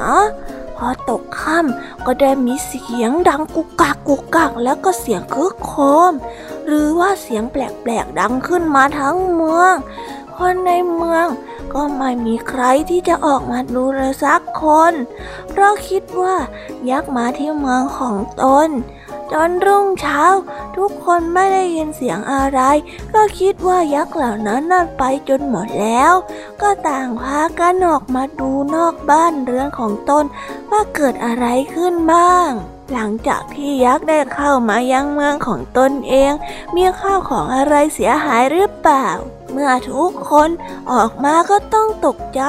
[0.76, 6.12] พอตกค่ำก็ได้มีเสียงดังกุกกักกุกกักแล้วก็เสียงคึกโครม
[6.66, 7.57] หรือว่าเสียงแป
[7.91, 9.74] ลกๆดังขึ้นมาทั้งเมือง
[10.36, 11.26] คนในเมือง
[11.75, 14.93] ก็ไม่มีใครที่จะออกมาดูเลยสักคน
[15.51, 16.37] เพราะคิดว่า
[16.91, 18.69] ยักษ์มาที่เมืองของตน
[19.33, 20.23] จนรุ่งเช้า
[20.77, 22.61] ทุกคนไม่ได้ยินเสียงอะไร
[23.14, 26.12] ก็คิดว่ายักษ์เหล่านั้นนั่นไปจนหมดแล้ว
[26.62, 30.25] ก็ต่างพากันออกมาดูนอกบ้านเรือนของตน
[30.71, 32.51] ว่าเกิดอะไรขึ้นบ้าง
[32.93, 36.33] หลังจากที่ยักษ์ได้เข้ามายังเมืองของตนเอง
[36.77, 39.09] มีข้าวของอะไรเสียหายหรือเปล่า
[39.53, 40.49] เมื่อทุกคน
[40.92, 42.42] ออกมาก็ต้องตกใจ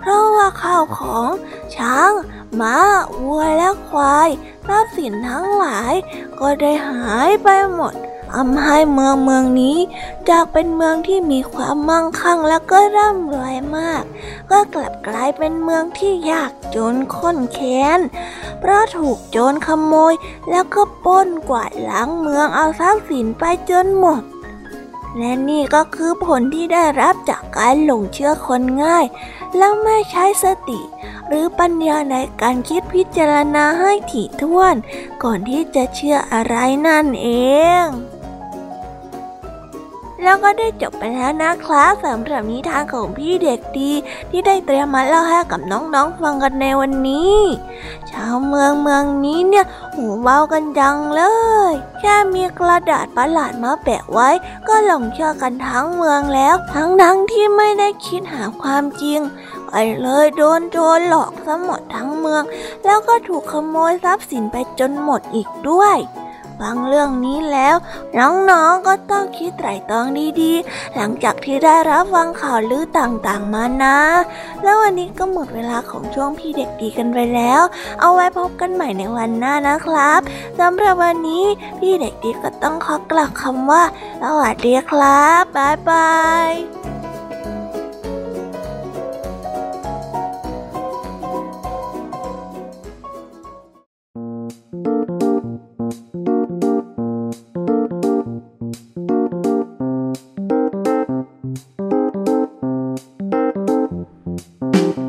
[0.00, 1.30] เพราะว่าข้าวของ
[1.76, 2.12] ช้าง
[2.60, 2.76] ม้า
[3.22, 4.28] วัวและควาย
[4.66, 5.94] ทรัพย์สินทั้งหลาย
[6.40, 7.94] ก็ได้หายไปหมด
[8.32, 9.78] ทำให้เมืองเมืองนี้
[10.28, 14.02] จากเป็นเมืองที่มีความมั่งคั่งและก็ร่ำรวยมาก
[14.50, 18.00] ก็กลับกลายเป็นเมืองที่ยากจนข้นแค้น
[18.60, 20.14] เพราะถูกโจรขโมย
[20.50, 24.22] แล้วก็ป้นกวาดล้างเมืองเอาทรัพย์สินไปจนหมด
[25.18, 29.04] และนี่ก็คือผลที่ได้รับจากการหลงเชื่อคนง่าย
[29.56, 30.80] แล้วไม่ใช้สติ
[31.28, 34.74] หรือปัญญาในการคิดพิจารณาให้ถี่ถ้วน
[35.22, 36.56] ก่อนที่จะเชื่ออะไร
[36.86, 37.28] นั่นเอ
[37.84, 38.11] ง
[40.22, 43.90] แล้วก็ได้จบไปแล้วนะครับสำหรับนิทานของพี่เด็กดี
[44.30, 47.36] ที่ได้เตรียมมาเล่าให้กับน้องๆฟังกันในวันนี้
[48.10, 51.22] ชาวเมืองเมืองนี้เนี่ยหูเบากันจังเล
[51.70, 54.28] ย แค่มีกระดาษประหลาดมาแปะไว้
[54.68, 59.20] ก็หลงเชื่อกันทั้งเมืองแล้ว ทั้งทั้งที่ไม่ได้คิดหาความจริง
[59.68, 62.42] ไปเลยโดนโจรหลอกซะหมดทั้งเมือง
[62.84, 65.96] แล้วก็ถูกขโมยทรัพย์สินไปจนหมดอีกด้วย
[66.62, 67.76] ฟังเรื่องนี้แล้ว
[68.18, 70.06] น้องๆก็ต้องคิดไตร่ตรอง
[70.40, 73.98] ดีๆ หลังจากที่ได้รับฟังข่าวลือต่างๆมานะ
[74.62, 77.62] แล้ววันนี้ก็หมดเวลาของช่วงพี่เด็กดีกันไปแล้ว
[78.00, 80.20] เอาไว้พบกันใหม่ในวันหน้านะครับ
[80.60, 81.44] สำหรับวันนี้
[81.78, 83.82] พี่เด็กดีก็ต้องขอกล่าวคำว่า
[84.22, 86.12] สวัสดีครับบ๊ายบา
[86.48, 87.01] ย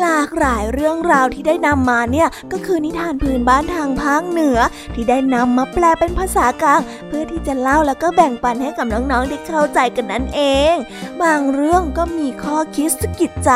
[0.00, 4.58] หลากหลายเรื่องราวที่ได้นำมาเนี่ยก็คือนิทานพื้นบ้านทางภาคเหนือ
[4.94, 10.40] ที่ได้นำมาแปลเป็นภาษากลาง เพื่อที่จะเล่าแล้วก็แบ่งปันให้กับน้องๆได้เข้าใจกันนั่นเอ
[10.72, 10.74] ง
[11.22, 13.50] บางเรื่องก็มีข้อคิดสะกิดใจ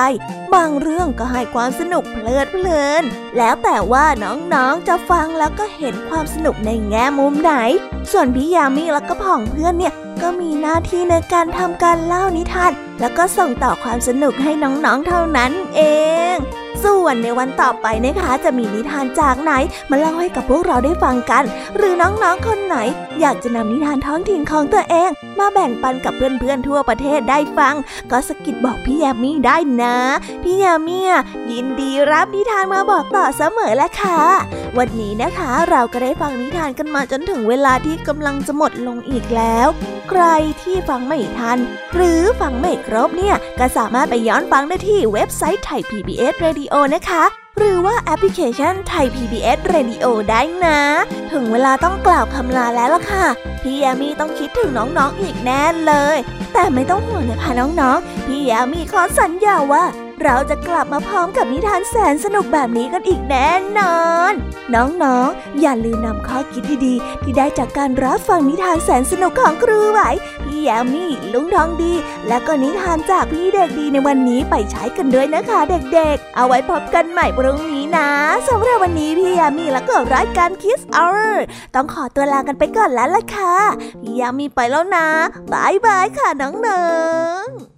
[0.54, 3.02] บางเรื่องก็ให้ความสนุกเพลิดเพลิน
[3.38, 4.04] แล้วแต่ว่า
[4.54, 7.52] น้องๆจะฟังแล้วก็เห็นความสนุกในแง่มุมไหน
[8.12, 15.80] ส่วนพี่ยามีแล้วก็พ่องเพื่อนเนี่ยก็มีหน้าที่ในการทำการเล่านิทาน แล้วก็ส่งต่อความสนุกให้น้องๆเท่านั้นเอ
[16.34, 16.36] ง
[16.84, 19.52] ส่วนในวันต่อไปนะคะจะมีนิทานจากไหน
[19.90, 21.44] มาเล่าให้กับพวกเราได้ฟังกัน
[21.76, 22.76] หรือน้องๆคนไหน
[23.20, 27.74] อยากจะนำนิทานท้องถิ่นของตัวเอง มาแบ่งปันกับเพื่อนๆทั่วประเทศได้ฟัง
[28.10, 29.96] ก็สกิดบอกพี่ยามีได้นะ
[30.42, 30.98] พี่ยามี
[31.50, 34.20] ยินดีรับนิทานมาบอกต่อเสมอและค่ะ
[34.78, 39.68] วันนี้นะคะเราก็ได้ฟังนิทานกันมาจนถึงเวลาที่กำลังจะหมดลงอีกแล้ว
[40.10, 40.24] ใคร
[40.62, 41.58] ที่ฟังไม่ทัน
[41.94, 46.57] หรือฟังไม่ครบเนี่ยก็สามารถไปย้อนฟังได้ที่เว็บไซต์ไทย PBS Radio
[46.94, 47.24] นะคะ
[47.58, 50.80] หรือว่าแอปพลิเคชันไทย PBS Radio ได้นะ
[51.32, 53.24] ถึงเวลาต้องกล่าวคำลาแล้วล่ะค่ะ
[53.62, 56.16] พี่ยามีต้องคิดถึงน้องๆอีกแน่เลย
[56.52, 59.84] แต่ไม่ต้องห่วงนะคะน้องๆ พี่ยามีขอสัญญาว่า
[60.22, 63.48] เราจะกลับมาพร้อมกับนิทานแสนสนุกแบบนี้กันอีกแน่
[63.78, 64.00] นอ
[64.30, 64.32] น
[64.74, 70.00] น้องๆอย่าลืมนำข้อคิดดีๆ ที่ได้จากการรับฟังนิทานแสนสนุกของครูไหว
[70.58, 71.92] พี่ยามีลุงทองดี
[72.28, 75.60] และก็นิทานจากพี่เด็กดีในวันนี้ไปใช้กันด้วยนะคะ
[75.94, 78.10] เด็กๆ เอาไว้พบกันใหม่พรุ่งนี้นะ
[78.48, 81.34] สำหรับวันนี้พี่ยามีและก็รายการ Kiss Hour
[81.74, 83.56] ต้องขอตัวลากันไปก่อนแล้วล่ะค่ะ
[84.02, 85.08] พี่ยามีไปแล้วนะ
[85.52, 86.86] bye bye ค่ะน้อ
[87.44, 87.77] งๆ